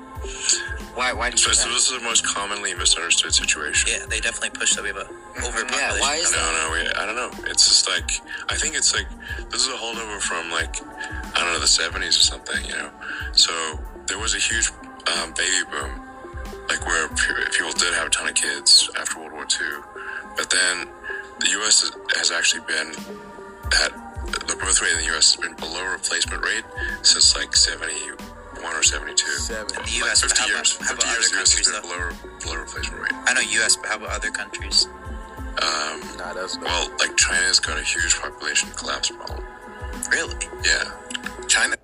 Why? 0.95 1.13
Why 1.13 1.29
do 1.29 1.33
you 1.33 1.37
So, 1.37 1.49
think 1.51 1.61
so 1.61 1.69
this 1.69 1.89
is 1.89 1.97
the 1.99 2.03
most 2.03 2.25
commonly 2.25 2.73
misunderstood 2.73 3.33
situation. 3.33 3.89
Yeah, 3.91 4.05
they 4.07 4.19
definitely 4.19 4.51
push 4.57 4.75
that 4.75 4.81
we 4.83 4.89
have 4.89 4.97
a 4.97 5.07
overpopulation. 5.39 5.69
Yeah, 5.73 5.99
why 5.99 6.15
is 6.15 6.31
no, 6.31 6.37
that? 6.37 6.67
no, 6.67 6.71
we, 6.73 6.79
I 7.01 7.05
don't 7.05 7.15
know. 7.15 7.31
It's 7.49 7.67
just 7.67 7.87
like 7.89 8.11
I 8.49 8.55
think 8.55 8.75
it's 8.75 8.93
like 8.95 9.07
this 9.49 9.61
is 9.61 9.67
a 9.67 9.77
holdover 9.77 10.19
from 10.19 10.51
like 10.51 10.81
I 11.35 11.39
don't 11.43 11.53
know 11.53 11.59
the 11.59 11.67
seventies 11.67 12.17
or 12.17 12.21
something, 12.21 12.63
you 12.65 12.73
know. 12.73 12.89
So 13.33 13.51
there 14.07 14.19
was 14.19 14.35
a 14.35 14.39
huge 14.39 14.69
um, 15.21 15.33
baby 15.33 15.63
boom, 15.71 15.91
like 16.69 16.85
where 16.85 17.07
people 17.51 17.71
did 17.73 17.93
have 17.93 18.07
a 18.07 18.09
ton 18.09 18.27
of 18.27 18.35
kids 18.35 18.89
after 18.99 19.19
World 19.19 19.31
War 19.33 19.43
II, 19.45 19.67
but 20.37 20.49
then 20.49 20.87
the 21.39 21.49
U.S. 21.61 21.89
has- 22.15 22.31
actually 22.31 22.61
been 22.67 22.91
at 23.83 23.91
the 24.47 24.55
birth 24.59 24.81
rate 24.81 24.91
in 24.93 24.99
the 24.99 25.05
U.S. 25.15 25.35
has 25.35 25.37
been 25.41 25.55
below 25.55 25.83
replacement 25.91 26.43
rate 26.43 26.63
since 27.01 27.35
like 27.35 27.55
seventy 27.55 27.95
one 28.64 28.76
or 28.76 28.84
seventy 28.84 29.14
two. 29.14 29.28
Seven. 29.32 29.68
The 29.68 29.91
U.S. 30.05 30.22
but 30.22 30.32
50 30.32 30.39
how 30.39 30.45
about, 30.47 30.55
years. 30.57 30.78
how 30.78 30.88
50 30.88 30.93
about 30.93 31.05
years, 31.14 31.26
other 31.26 31.36
the 31.36 31.41
US 31.41 31.53
has 31.53 31.68
countries 31.68 31.68
been 31.68 31.82
though? 31.82 32.20
below, 32.22 32.39
below 32.39 32.55
replacement 32.62 33.01
rate. 33.01 33.14
I 33.14 33.34
know 33.34 33.41
U.S., 33.41 33.76
but 33.76 33.88
how 33.88 33.97
about 33.97 34.09
other 34.09 34.32
countries? 34.32 34.88
Um, 35.62 36.01
Nah, 36.18 36.34
that's 36.34 36.57
well, 36.59 36.89
like 36.99 37.18
China's 37.18 37.59
got 37.59 37.78
a 37.80 37.84
huge 37.84 38.16
population 38.20 38.70
collapse 38.78 39.09
problem. 39.09 39.43
Really? 40.12 40.36
Yeah. 40.64 40.91
China. 41.47 41.76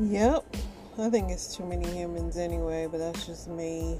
Yep. 0.00 0.44
I 0.98 1.08
think 1.08 1.30
it's 1.30 1.56
too 1.56 1.64
many 1.64 1.86
humans 1.88 2.36
anyway, 2.36 2.88
but 2.90 2.98
that's 2.98 3.26
just 3.26 3.48
me. 3.48 3.98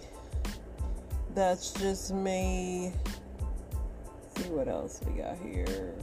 That's 1.35 1.73
just 1.73 2.13
me. 2.13 2.93
see 4.37 4.51
what 4.51 4.69
else 4.69 5.01
we 5.07 5.21
got 5.23 5.39
here. 5.39 5.95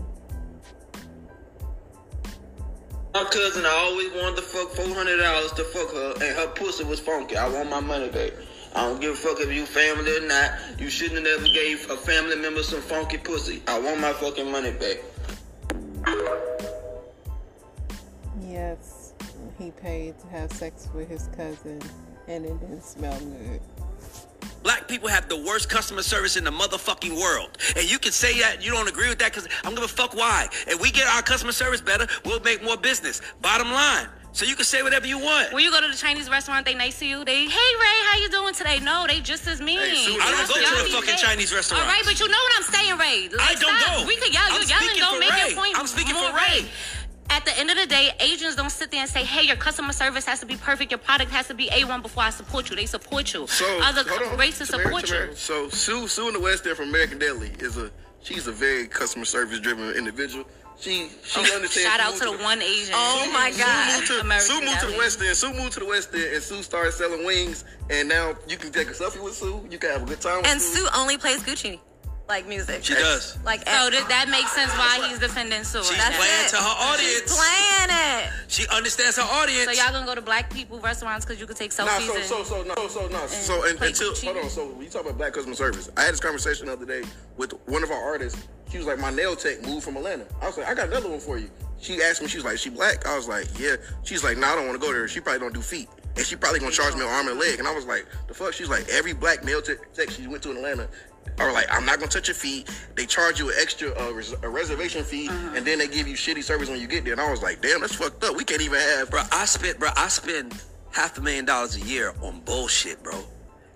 My 3.17 3.23
cousin, 3.23 3.65
I 3.65 3.69
always 3.69 4.13
wanted 4.13 4.35
to 4.35 4.41
fuck 4.43 4.69
four 4.73 4.93
hundred 4.93 5.17
dollars 5.17 5.51
to 5.53 5.63
fuck 5.63 5.91
her, 5.91 6.13
and 6.23 6.37
her 6.37 6.47
pussy 6.53 6.83
was 6.83 6.99
funky. 6.99 7.35
I 7.35 7.49
want 7.49 7.67
my 7.67 7.79
money 7.79 8.09
back. 8.09 8.33
I 8.75 8.81
don't 8.81 9.01
give 9.01 9.13
a 9.13 9.15
fuck 9.15 9.39
if 9.39 9.51
you 9.51 9.65
family 9.65 10.17
or 10.17 10.27
not. 10.27 10.51
You 10.77 10.87
shouldn't 10.87 11.25
have 11.25 11.39
ever 11.39 11.51
gave 11.51 11.89
a 11.89 11.97
family 11.97 12.35
member 12.35 12.61
some 12.61 12.79
funky 12.79 13.17
pussy. 13.17 13.63
I 13.67 13.79
want 13.79 14.01
my 14.01 14.13
fucking 14.13 14.51
money 14.51 14.71
back. 14.71 14.97
Yes, 18.39 19.13
he 19.57 19.71
paid 19.71 20.19
to 20.19 20.27
have 20.27 20.51
sex 20.51 20.87
with 20.93 21.09
his 21.09 21.27
cousin, 21.35 21.81
and 22.27 22.45
it 22.45 22.59
didn't 22.59 22.83
smell 22.83 23.19
good. 23.19 23.61
Black 24.67 24.85
people 24.89 25.07
have 25.07 25.29
the 25.29 25.37
worst 25.37 25.69
customer 25.69 26.03
service 26.03 26.35
in 26.35 26.43
the 26.43 26.51
motherfucking 26.51 27.15
world. 27.17 27.57
And 27.77 27.89
you 27.89 27.97
can 27.97 28.11
say 28.11 28.37
that 28.41 28.61
you 28.61 28.69
don't 28.69 28.89
agree 28.89 29.07
with 29.07 29.17
that 29.19 29.31
because 29.31 29.47
I'm 29.63 29.73
gonna 29.73 29.87
fuck 29.87 30.13
why. 30.13 30.49
If 30.67 30.81
we 30.81 30.91
get 30.91 31.07
our 31.07 31.21
customer 31.21 31.53
service 31.53 31.79
better, 31.79 32.05
we'll 32.25 32.41
make 32.41 32.61
more 32.61 32.75
business. 32.75 33.21
Bottom 33.41 33.71
line. 33.71 34.09
So 34.33 34.43
you 34.43 34.57
can 34.57 34.65
say 34.65 34.83
whatever 34.83 35.07
you 35.07 35.19
want. 35.19 35.53
When 35.53 35.63
you 35.63 35.71
go 35.71 35.79
to 35.79 35.87
the 35.87 35.95
Chinese 35.95 36.29
restaurant, 36.29 36.65
they 36.65 36.75
nice 36.75 36.99
to 36.99 37.05
you. 37.07 37.23
They, 37.23 37.47
hey 37.47 37.69
Ray, 37.79 37.97
how 38.11 38.17
you 38.19 38.29
doing 38.29 38.53
today? 38.53 38.79
No, 38.79 39.05
they 39.07 39.21
just 39.21 39.47
as 39.47 39.61
mean. 39.61 39.79
Sue, 39.79 40.19
I 40.21 40.31
don't 40.35 40.47
go 40.47 40.59
to 40.59 40.91
fucking. 40.91 41.15
Chinese 41.15 41.55
restaurant. 41.55 41.83
All 41.83 41.89
right, 41.89 42.03
but 42.03 42.19
you 42.19 42.27
know 42.27 42.37
what 42.37 42.53
I'm 42.57 42.67
saying, 42.73 42.97
Ray. 42.99 43.29
I 43.39 43.55
don't 43.55 43.73
stop. 43.73 44.01
go. 44.01 44.05
We 44.05 44.17
could 44.17 44.33
yell. 44.33 44.51
You 44.51 44.67
yelling 44.67 44.97
don't 44.99 45.19
make 45.19 45.31
Ray. 45.31 45.47
your 45.47 45.57
point. 45.57 45.79
I'm 45.79 45.87
speaking 45.87 46.13
for 46.13 46.27
Ray. 46.35 46.59
right. 46.61 46.65
At 47.29 47.45
the 47.45 47.57
end 47.59 47.69
of 47.69 47.77
the 47.77 47.85
day, 47.85 48.11
Asians 48.19 48.55
don't 48.55 48.69
sit 48.69 48.89
there 48.91 49.01
and 49.01 49.09
say, 49.09 49.23
"Hey, 49.23 49.43
your 49.45 49.55
customer 49.57 49.93
service 49.93 50.25
has 50.25 50.39
to 50.39 50.45
be 50.45 50.55
perfect. 50.55 50.91
Your 50.91 50.97
product 50.97 51.31
has 51.31 51.47
to 51.47 51.53
be 51.53 51.69
A1 51.69 52.01
before 52.01 52.23
I 52.23 52.29
support 52.29 52.69
you." 52.69 52.75
They 52.75 52.85
support 52.85 53.33
you. 53.33 53.47
So 53.47 53.65
Other 53.81 54.01
on. 54.11 54.37
races 54.37 54.69
Tamara, 54.69 54.85
support 54.85 55.05
Tamara. 55.05 55.27
you. 55.29 55.35
So 55.35 55.69
Sue 55.69 56.07
Sue 56.07 56.27
in 56.27 56.33
the 56.33 56.39
West 56.39 56.65
End 56.65 56.77
from 56.77 56.89
American 56.89 57.19
Deli 57.19 57.51
is 57.59 57.77
a 57.77 57.91
she's 58.23 58.47
a 58.47 58.51
very 58.51 58.87
customer 58.87 59.25
service 59.25 59.59
driven 59.59 59.91
individual. 59.91 60.45
She 60.79 61.09
she 61.25 61.39
Oh, 61.39 61.55
understands. 61.55 61.73
shout 61.89 61.99
out 61.99 62.11
moved 62.11 62.23
to 62.23 62.37
the 62.37 62.43
one 62.43 62.61
Asian. 62.61 62.93
Oh 62.95 63.23
Sue- 63.23 63.29
Oh 63.29 63.33
my 63.33 63.51
Sue 63.51 63.63
God. 63.63 63.93
moved 63.95 64.07
to, 64.07 64.13
Sue 64.41 64.61
moved 64.61 64.79
to 64.81 64.85
the 64.87 64.97
West 64.97 65.21
End. 65.21 65.37
Sue 65.37 65.53
moved 65.53 65.73
to 65.73 65.79
the 65.79 65.85
West 65.87 66.09
End, 66.13 66.23
and 66.35 66.43
Sue 66.43 66.63
started 66.63 66.93
selling 66.93 67.25
wings. 67.25 67.63
And 67.89 68.07
now 68.07 68.35
you 68.47 68.57
can 68.57 68.71
take 68.71 68.87
a 68.89 68.93
selfie 68.93 69.21
with 69.21 69.35
Sue. 69.35 69.67
You 69.71 69.77
can 69.79 69.89
have 69.91 70.03
a 70.03 70.05
good 70.05 70.21
time 70.21 70.37
with 70.37 70.47
And 70.47 70.61
Sue. 70.61 70.75
Sue 70.85 70.87
only 70.95 71.17
plays 71.17 71.41
Gucci, 71.41 71.79
like 72.27 72.47
music. 72.47 72.83
She 72.83 72.93
does. 72.93 73.37
Like 73.43 73.61
So 73.67 73.87
eh, 73.87 73.89
that, 73.91 74.05
that 74.09 74.29
makes 74.29 74.51
sense 74.51 74.71
why 74.73 75.07
he's 75.07 75.19
defending 75.19 75.63
Sue. 75.63 75.83
She's 75.83 75.97
That's 75.97 76.17
playing 76.17 76.45
it. 76.45 76.49
to 76.49 76.57
her 76.57 76.75
audience. 76.91 77.23
She's 77.23 77.37
playing 77.37 77.89
it. 77.91 78.29
She 78.47 78.67
understands 78.67 79.17
her 79.17 79.23
audience. 79.23 79.65
So 79.65 79.83
y'all 79.83 79.93
gonna 79.93 80.05
go 80.05 80.15
to 80.15 80.21
black 80.21 80.51
people 80.51 80.79
restaurants 80.79 81.25
because 81.25 81.39
you 81.39 81.47
can 81.47 81.55
take 81.55 81.77
Nah, 81.77 81.85
selfies 81.87 82.07
so 82.07 82.15
and 82.15 82.25
so 82.25 82.43
so 82.43 82.63
no 82.63 82.75
so 82.75 82.87
so 82.87 83.07
no 83.07 83.21
and 83.21 83.29
so 83.29 83.63
and, 83.65 83.81
until 83.81 84.11
Gucci? 84.11 84.25
hold 84.25 84.37
on. 84.37 84.49
So 84.49 84.67
when 84.71 84.83
you 84.83 84.89
talk 84.89 85.03
about 85.03 85.17
black 85.17 85.33
customer 85.33 85.55
service, 85.55 85.89
I 85.95 86.01
had 86.03 86.13
this 86.13 86.19
conversation 86.19 86.67
the 86.67 86.73
other 86.73 86.85
day 86.85 87.03
with 87.37 87.53
one 87.65 87.83
of 87.83 87.91
our 87.91 88.03
artists. 88.03 88.47
She 88.69 88.77
was 88.77 88.87
like, 88.87 88.99
my 88.99 89.11
nail 89.11 89.35
tech 89.35 89.61
moved 89.65 89.85
from 89.85 89.95
Atlanta. 89.95 90.25
I 90.41 90.47
was 90.47 90.57
like, 90.57 90.67
I 90.67 90.73
got 90.73 90.87
another 90.87 91.09
one 91.09 91.21
for 91.21 91.37
you. 91.37 91.49
She 91.79 92.01
asked 92.01 92.21
me, 92.21 92.27
she 92.27 92.37
was 92.37 92.43
like, 92.45 92.57
she 92.57 92.69
black? 92.69 93.05
I 93.07 93.15
was 93.15 93.27
like, 93.27 93.47
yeah. 93.57 93.75
She's 94.03 94.23
like, 94.23 94.35
no, 94.37 94.47
nah, 94.47 94.53
I 94.53 94.55
don't 94.55 94.67
want 94.67 94.81
to 94.81 94.85
go 94.85 94.91
there. 94.91 95.07
She 95.07 95.21
probably 95.21 95.39
don't 95.39 95.53
do 95.53 95.61
feet. 95.61 95.87
And 96.17 96.25
she 96.25 96.35
probably 96.35 96.59
gonna 96.59 96.71
charge 96.71 96.95
me 96.95 97.01
an 97.01 97.07
arm 97.07 97.27
and 97.27 97.39
leg. 97.39 97.59
And 97.59 97.67
I 97.67 97.73
was 97.73 97.85
like, 97.85 98.05
the 98.27 98.33
fuck? 98.33 98.51
She's 98.51 98.69
like, 98.69 98.89
every 98.89 99.13
black 99.13 99.45
nail 99.45 99.61
tech 99.61 99.93
tech 99.93 100.09
she 100.09 100.27
went 100.27 100.43
to 100.43 100.51
in 100.51 100.57
Atlanta 100.57 100.89
are 101.39 101.51
like, 101.53 101.67
I'm 101.69 101.85
not 101.85 101.99
gonna 101.99 102.11
touch 102.11 102.27
your 102.27 102.35
feet. 102.35 102.69
They 102.95 103.05
charge 103.05 103.39
you 103.39 103.49
an 103.49 103.55
extra 103.59 103.89
uh, 103.99 104.11
res- 104.11 104.35
a 104.41 104.49
reservation 104.49 105.03
fee, 105.03 105.27
and 105.29 105.65
then 105.65 105.79
they 105.79 105.87
give 105.87 106.07
you 106.07 106.15
shitty 106.15 106.43
service 106.43 106.69
when 106.69 106.79
you 106.79 106.87
get 106.87 107.03
there. 107.03 107.13
And 107.13 107.21
I 107.21 107.29
was 107.29 107.41
like, 107.41 107.61
damn, 107.61 107.81
that's 107.81 107.95
fucked 107.95 108.23
up. 108.23 108.35
We 108.35 108.43
can't 108.43 108.61
even 108.61 108.79
have. 108.79 109.09
Bro, 109.09 109.23
I 109.31 109.45
spent, 109.45 109.79
bro, 109.79 109.89
I 109.95 110.07
spend 110.07 110.55
half 110.91 111.17
a 111.17 111.21
million 111.21 111.45
dollars 111.45 111.75
a 111.75 111.81
year 111.81 112.13
on 112.21 112.39
bullshit, 112.41 113.01
bro. 113.03 113.23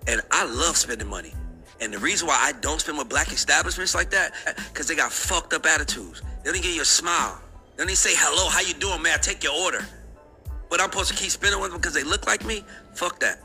And 0.08 0.22
I 0.32 0.45
love 0.45 0.76
spending 0.78 1.08
money. 1.08 1.34
And 1.80 1.93
the 1.93 1.99
reason 1.99 2.28
why 2.28 2.38
I 2.39 2.54
don't 2.60 2.80
spend 2.80 2.97
with 2.97 3.10
black 3.10 3.32
establishments 3.32 3.95
like 3.95 4.12
that, 4.12 4.34
because 4.72 4.88
they 4.88 4.95
got 4.95 5.12
fucked 5.12 5.54
up 5.54 5.66
attitudes. 5.66 6.22
They 6.43 6.52
don't 6.52 6.62
give 6.62 6.76
you 6.76 6.82
a 6.82 6.86
smile. 6.86 7.41
They 7.72 7.84
don't 7.84 7.88
even 7.88 7.95
say, 7.95 8.14
hello, 8.14 8.49
how 8.49 8.62
you 8.62 8.74
doing, 8.76 9.02
man? 9.02 9.14
I 9.16 9.18
take 9.18 9.43
your 9.43 9.54
order. 9.54 9.86
But 10.70 10.80
I'm 10.80 10.91
supposed 10.91 11.10
to 11.10 11.16
keep 11.16 11.32
spending 11.32 11.60
with 11.60 11.72
them 11.72 11.80
because 11.80 11.93
they 11.93 12.04
look 12.04 12.28
like 12.28 12.45
me? 12.45 12.64
Fuck 12.93 13.20
that. 13.20 13.41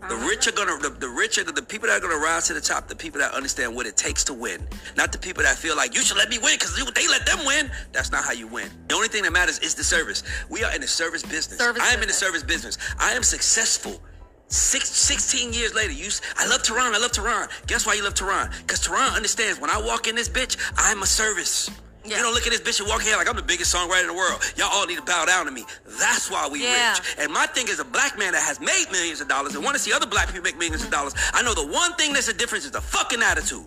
The 0.00 0.14
uh-huh. 0.16 0.26
rich 0.26 0.48
are 0.48 0.52
gonna, 0.52 0.78
the, 0.78 0.88
the 0.88 1.08
rich 1.08 1.36
are 1.38 1.44
the 1.44 1.60
people 1.60 1.88
that 1.88 1.98
are 1.98 2.00
gonna 2.00 2.16
rise 2.16 2.46
to 2.46 2.54
the 2.54 2.60
top, 2.60 2.88
the 2.88 2.96
people 2.96 3.20
that 3.20 3.34
understand 3.34 3.74
what 3.74 3.86
it 3.86 3.96
takes 3.96 4.24
to 4.24 4.34
win. 4.34 4.66
Not 4.96 5.12
the 5.12 5.18
people 5.18 5.42
that 5.42 5.56
feel 5.56 5.76
like 5.76 5.94
you 5.94 6.00
should 6.00 6.16
let 6.16 6.30
me 6.30 6.38
win 6.38 6.54
because 6.58 6.74
they 6.74 7.06
let 7.08 7.26
them 7.26 7.44
win. 7.44 7.70
That's 7.92 8.10
not 8.10 8.24
how 8.24 8.32
you 8.32 8.46
win. 8.46 8.70
The 8.88 8.94
only 8.94 9.08
thing 9.08 9.24
that 9.24 9.32
matters 9.32 9.58
is 9.58 9.74
the 9.74 9.84
service. 9.84 10.22
We 10.48 10.64
are 10.64 10.74
in 10.74 10.80
the 10.80 10.88
service 10.88 11.22
business. 11.22 11.58
Service 11.58 11.82
I 11.82 11.92
am 11.92 12.00
in 12.00 12.08
the 12.08 12.14
service 12.14 12.42
business. 12.42 12.78
I 12.98 13.12
am 13.12 13.22
successful. 13.22 14.00
Six, 14.48 14.88
16 14.88 15.52
years 15.52 15.74
later, 15.74 15.92
you, 15.92 16.08
I 16.36 16.48
love 16.48 16.62
Tehran. 16.62 16.92
I 16.94 16.98
love 16.98 17.12
Tehran. 17.12 17.48
Guess 17.68 17.86
why 17.86 17.94
you 17.94 18.02
love 18.02 18.14
Tehran? 18.14 18.50
Because 18.62 18.80
Tehran 18.80 19.14
understands 19.14 19.60
when 19.60 19.70
I 19.70 19.80
walk 19.80 20.08
in 20.08 20.16
this 20.16 20.28
bitch, 20.28 20.56
I'm 20.76 21.02
a 21.02 21.06
service. 21.06 21.70
You 22.04 22.16
don't 22.16 22.32
look 22.32 22.46
at 22.46 22.50
this 22.52 22.60
bitch 22.62 22.80
and 22.80 22.88
walk 22.88 23.02
here 23.02 23.16
like 23.16 23.28
I'm 23.28 23.36
the 23.36 23.42
biggest 23.42 23.74
songwriter 23.74 24.02
in 24.02 24.06
the 24.08 24.14
world. 24.14 24.40
Y'all 24.56 24.68
all 24.72 24.86
need 24.86 24.96
to 24.96 25.02
bow 25.02 25.26
down 25.26 25.44
to 25.46 25.52
me. 25.52 25.64
That's 25.98 26.30
why 26.30 26.48
we 26.48 26.62
Yeah. 26.62 26.94
rich. 26.94 27.02
And 27.18 27.32
my 27.32 27.46
thing 27.46 27.68
is 27.68 27.78
a 27.78 27.84
black 27.84 28.18
man 28.18 28.32
that 28.32 28.42
has 28.42 28.58
made 28.58 28.86
millions 28.90 29.20
of 29.20 29.28
dollars 29.28 29.54
and 29.54 29.62
want 29.62 29.76
to 29.76 29.82
see 29.82 29.92
other 29.92 30.06
black 30.06 30.28
people 30.28 30.42
make 30.42 30.56
millions 30.58 30.82
of 30.82 30.90
dollars. 30.90 31.14
I 31.34 31.42
know 31.42 31.52
the 31.54 31.66
one 31.66 31.94
thing 31.96 32.12
that's 32.12 32.28
a 32.28 32.32
difference 32.32 32.64
is 32.64 32.70
the 32.70 32.80
fucking 32.80 33.22
attitude. 33.22 33.66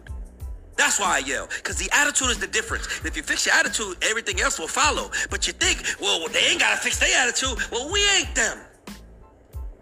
That's 0.75 0.99
why 0.99 1.17
I 1.17 1.19
yell. 1.19 1.47
Because 1.55 1.77
the 1.77 1.89
attitude 1.93 2.31
is 2.31 2.39
the 2.39 2.47
difference. 2.47 2.87
And 2.97 3.05
if 3.05 3.15
you 3.15 3.21
fix 3.21 3.45
your 3.45 3.53
attitude, 3.53 3.97
everything 4.01 4.41
else 4.41 4.57
will 4.57 4.67
follow. 4.67 5.11
But 5.29 5.45
you 5.45 5.53
think, 5.53 5.83
well, 6.01 6.27
they 6.29 6.39
ain't 6.47 6.59
got 6.59 6.71
to 6.71 6.77
fix 6.77 6.97
their 6.97 7.15
attitude. 7.19 7.55
Well, 7.71 7.91
we 7.91 8.01
ain't 8.17 8.33
them. 8.33 8.57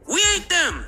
We 0.07 0.21
ain't 0.35 0.49
them. 0.49 0.85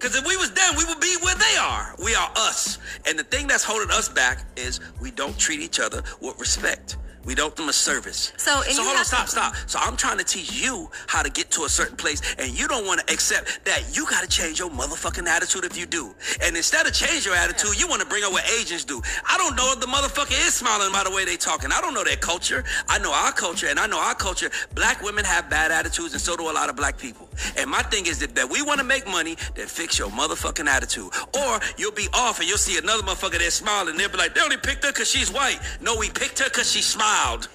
Because 0.00 0.16
if 0.16 0.26
we 0.26 0.34
was 0.38 0.50
them, 0.52 0.74
we 0.78 0.84
would 0.86 0.98
be 0.98 1.14
where 1.20 1.34
they 1.34 1.56
are. 1.60 1.94
We 2.02 2.14
are 2.14 2.30
us. 2.34 2.78
And 3.06 3.18
the 3.18 3.24
thing 3.24 3.46
that's 3.46 3.64
holding 3.64 3.90
us 3.90 4.08
back 4.08 4.46
is 4.56 4.80
we 4.98 5.10
don't 5.10 5.38
treat 5.38 5.60
each 5.60 5.78
other 5.78 6.02
with 6.22 6.40
respect. 6.40 6.96
We 7.24 7.34
don't 7.34 7.54
do 7.54 7.62
them 7.62 7.68
a 7.68 7.72
service. 7.72 8.32
So, 8.38 8.62
so 8.62 8.82
hold 8.82 8.96
on, 8.96 9.04
stop, 9.04 9.26
to- 9.26 9.30
stop. 9.30 9.54
So 9.66 9.78
I'm 9.80 9.96
trying 9.96 10.18
to 10.18 10.24
teach 10.24 10.52
you 10.52 10.88
how 11.06 11.22
to 11.22 11.30
get 11.30 11.50
to 11.52 11.64
a 11.64 11.68
certain 11.68 11.96
place, 11.96 12.22
and 12.38 12.58
you 12.58 12.66
don't 12.66 12.86
want 12.86 13.06
to 13.06 13.12
accept 13.12 13.64
that 13.66 13.94
you 13.94 14.06
got 14.08 14.22
to 14.22 14.28
change 14.28 14.58
your 14.58 14.70
motherfucking 14.70 15.26
attitude 15.26 15.64
if 15.64 15.76
you 15.76 15.86
do. 15.86 16.14
And 16.42 16.56
instead 16.56 16.86
of 16.86 16.92
change 16.94 17.26
your 17.26 17.34
attitude, 17.34 17.78
you 17.78 17.86
want 17.88 18.00
to 18.00 18.08
bring 18.08 18.24
up 18.24 18.32
what 18.32 18.44
Asians 18.58 18.84
do. 18.84 19.02
I 19.28 19.36
don't 19.36 19.54
know 19.54 19.70
if 19.72 19.80
the 19.80 19.86
motherfucker 19.86 20.32
is 20.46 20.54
smiling 20.54 20.92
by 20.92 21.04
the 21.04 21.10
way 21.10 21.24
they 21.24 21.36
talking. 21.36 21.70
I 21.72 21.80
don't 21.80 21.92
know 21.92 22.04
their 22.04 22.16
culture. 22.16 22.64
I 22.88 22.98
know 22.98 23.12
our 23.12 23.32
culture, 23.32 23.66
and 23.68 23.78
I 23.78 23.86
know 23.86 24.00
our 24.00 24.14
culture. 24.14 24.50
Black 24.74 25.02
women 25.02 25.24
have 25.24 25.50
bad 25.50 25.70
attitudes, 25.72 26.14
and 26.14 26.22
so 26.22 26.36
do 26.36 26.50
a 26.50 26.52
lot 26.52 26.70
of 26.70 26.76
black 26.76 26.96
people. 26.96 27.28
And 27.56 27.70
my 27.70 27.82
thing 27.82 28.06
is 28.06 28.18
that, 28.20 28.34
that 28.34 28.48
we 28.48 28.62
want 28.62 28.78
to 28.80 28.84
make 28.84 29.06
money, 29.06 29.36
then 29.54 29.66
fix 29.66 29.98
your 29.98 30.08
motherfucking 30.08 30.66
attitude. 30.66 31.10
Or 31.36 31.60
you'll 31.76 31.92
be 31.92 32.08
off 32.14 32.40
and 32.40 32.48
you'll 32.48 32.58
see 32.58 32.78
another 32.78 33.02
motherfucker 33.02 33.38
that's 33.38 33.54
smiling, 33.54 33.90
and 33.90 33.98
they'll 34.00 34.08
be 34.08 34.16
like, 34.18 34.34
they 34.34 34.40
only 34.40 34.56
picked 34.56 34.84
her 34.84 34.92
because 34.92 35.10
she's 35.10 35.30
white. 35.30 35.58
No, 35.80 35.96
we 35.96 36.08
picked 36.08 36.38
her 36.38 36.46
because 36.46 36.70
she 36.70 36.80
smiled. 37.10 37.48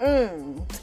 Mm, 0.00 0.80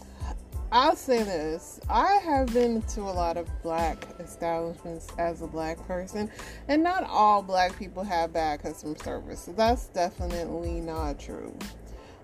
I'll 0.71 0.95
say 0.95 1.23
this. 1.23 1.79
I 1.89 2.15
have 2.23 2.53
been 2.53 2.81
to 2.83 3.01
a 3.01 3.03
lot 3.03 3.37
of 3.37 3.47
black 3.63 4.05
establishments 4.19 5.07
as 5.17 5.41
a 5.41 5.47
black 5.47 5.77
person, 5.87 6.29
and 6.67 6.83
not 6.83 7.03
all 7.05 7.41
black 7.41 7.77
people 7.79 8.03
have 8.03 8.33
bad 8.33 8.61
customer 8.61 8.97
service. 8.97 9.41
So 9.41 9.53
that's 9.53 9.87
definitely 9.87 10.81
not 10.81 11.19
true. 11.19 11.57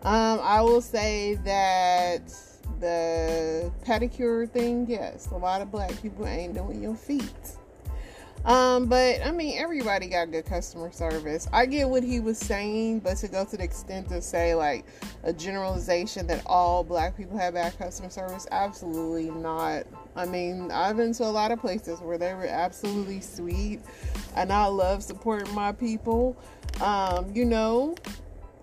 Um, 0.03 0.39
I 0.43 0.61
will 0.61 0.81
say 0.81 1.35
that 1.45 2.27
the 2.79 3.71
pedicure 3.85 4.49
thing, 4.49 4.85
yes, 4.87 5.27
a 5.31 5.37
lot 5.37 5.61
of 5.61 5.71
black 5.71 5.99
people 6.01 6.27
ain't 6.27 6.53
doing 6.53 6.83
your 6.83 6.95
feet. 6.95 7.57
Um, 8.45 8.87
but 8.87 9.25
I 9.25 9.31
mean, 9.31 9.57
everybody 9.57 10.07
got 10.07 10.31
good 10.31 10.45
customer 10.45 10.91
service. 10.91 11.47
I 11.53 11.65
get 11.65 11.87
what 11.87 12.03
he 12.03 12.19
was 12.19 12.37
saying, 12.37 12.99
but 12.99 13.15
to 13.17 13.29
go 13.29 13.45
to 13.45 13.55
the 13.55 13.63
extent 13.63 14.09
to 14.09 14.21
say 14.21 14.53
like 14.53 14.85
a 15.23 15.31
generalization 15.31 16.27
that 16.27 16.43
all 16.45 16.83
black 16.83 17.15
people 17.15 17.37
have 17.37 17.53
bad 17.53 17.77
customer 17.77 18.09
service, 18.09 18.45
absolutely 18.51 19.31
not. 19.31 19.83
I 20.15 20.25
mean, 20.25 20.71
I've 20.71 20.97
been 20.97 21.13
to 21.13 21.23
a 21.23 21.25
lot 21.25 21.51
of 21.51 21.59
places 21.59 22.01
where 22.01 22.17
they 22.17 22.33
were 22.33 22.45
absolutely 22.45 23.21
sweet, 23.21 23.79
and 24.35 24.51
I 24.51 24.65
love 24.65 25.03
supporting 25.03 25.53
my 25.55 25.71
people. 25.71 26.35
Um, 26.81 27.31
you 27.33 27.45
know, 27.45 27.95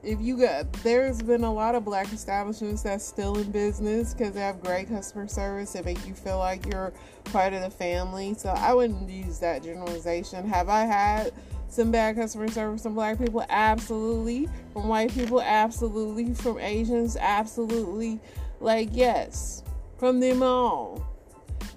if 0.03 0.21
you 0.21 0.37
got 0.39 0.73
there's 0.83 1.21
been 1.21 1.45
a 1.45 1.53
lot 1.53 1.75
of 1.75 1.85
black 1.85 2.13
establishments 2.13 2.83
that's 2.83 3.05
still 3.05 3.37
in 3.37 3.51
business 3.51 4.15
because 4.15 4.33
they 4.33 4.41
have 4.41 4.63
great 4.63 4.89
customer 4.89 5.29
service 5.29 5.75
and 5.75 5.85
make 5.85 6.07
you 6.07 6.15
feel 6.15 6.39
like 6.39 6.65
you're 6.67 6.93
part 7.25 7.53
of 7.53 7.61
the 7.61 7.71
family. 7.71 8.35
So 8.35 8.51
i 8.51 8.73
wouldn't 8.73 9.09
use 9.11 9.39
that 9.41 9.63
generalization. 9.63 10.49
Have 10.49 10.69
i 10.69 10.85
had 10.85 11.33
some 11.69 11.91
bad 11.91 12.17
customer 12.17 12.49
service 12.49 12.83
from 12.83 12.95
black 12.95 13.19
people? 13.19 13.45
Absolutely. 13.49 14.49
From 14.73 14.89
white 14.89 15.13
people? 15.13 15.41
Absolutely. 15.41 16.35
From 16.35 16.59
asians? 16.59 17.17
Absolutely. 17.17 18.21
Like 18.61 18.89
yes. 18.93 19.63
From 19.99 20.19
them 20.21 20.43
all. 20.43 21.07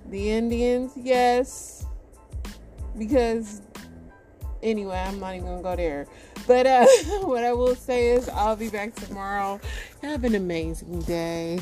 The 0.09 0.31
indians? 0.31 0.93
Yes. 0.95 1.85
Because 2.97 3.61
anyway 4.63 4.97
i'm 4.97 5.19
not 5.19 5.35
even 5.35 5.47
gonna 5.47 5.61
go 5.61 5.75
there 5.75 6.07
but 6.47 6.65
uh, 6.65 6.85
what 7.21 7.43
I 7.43 7.53
will 7.53 7.75
say 7.75 8.09
is, 8.09 8.27
I'll 8.29 8.55
be 8.55 8.69
back 8.69 8.95
tomorrow. 8.95 9.59
Have 10.01 10.23
an 10.23 10.35
amazing 10.35 11.01
day. 11.01 11.59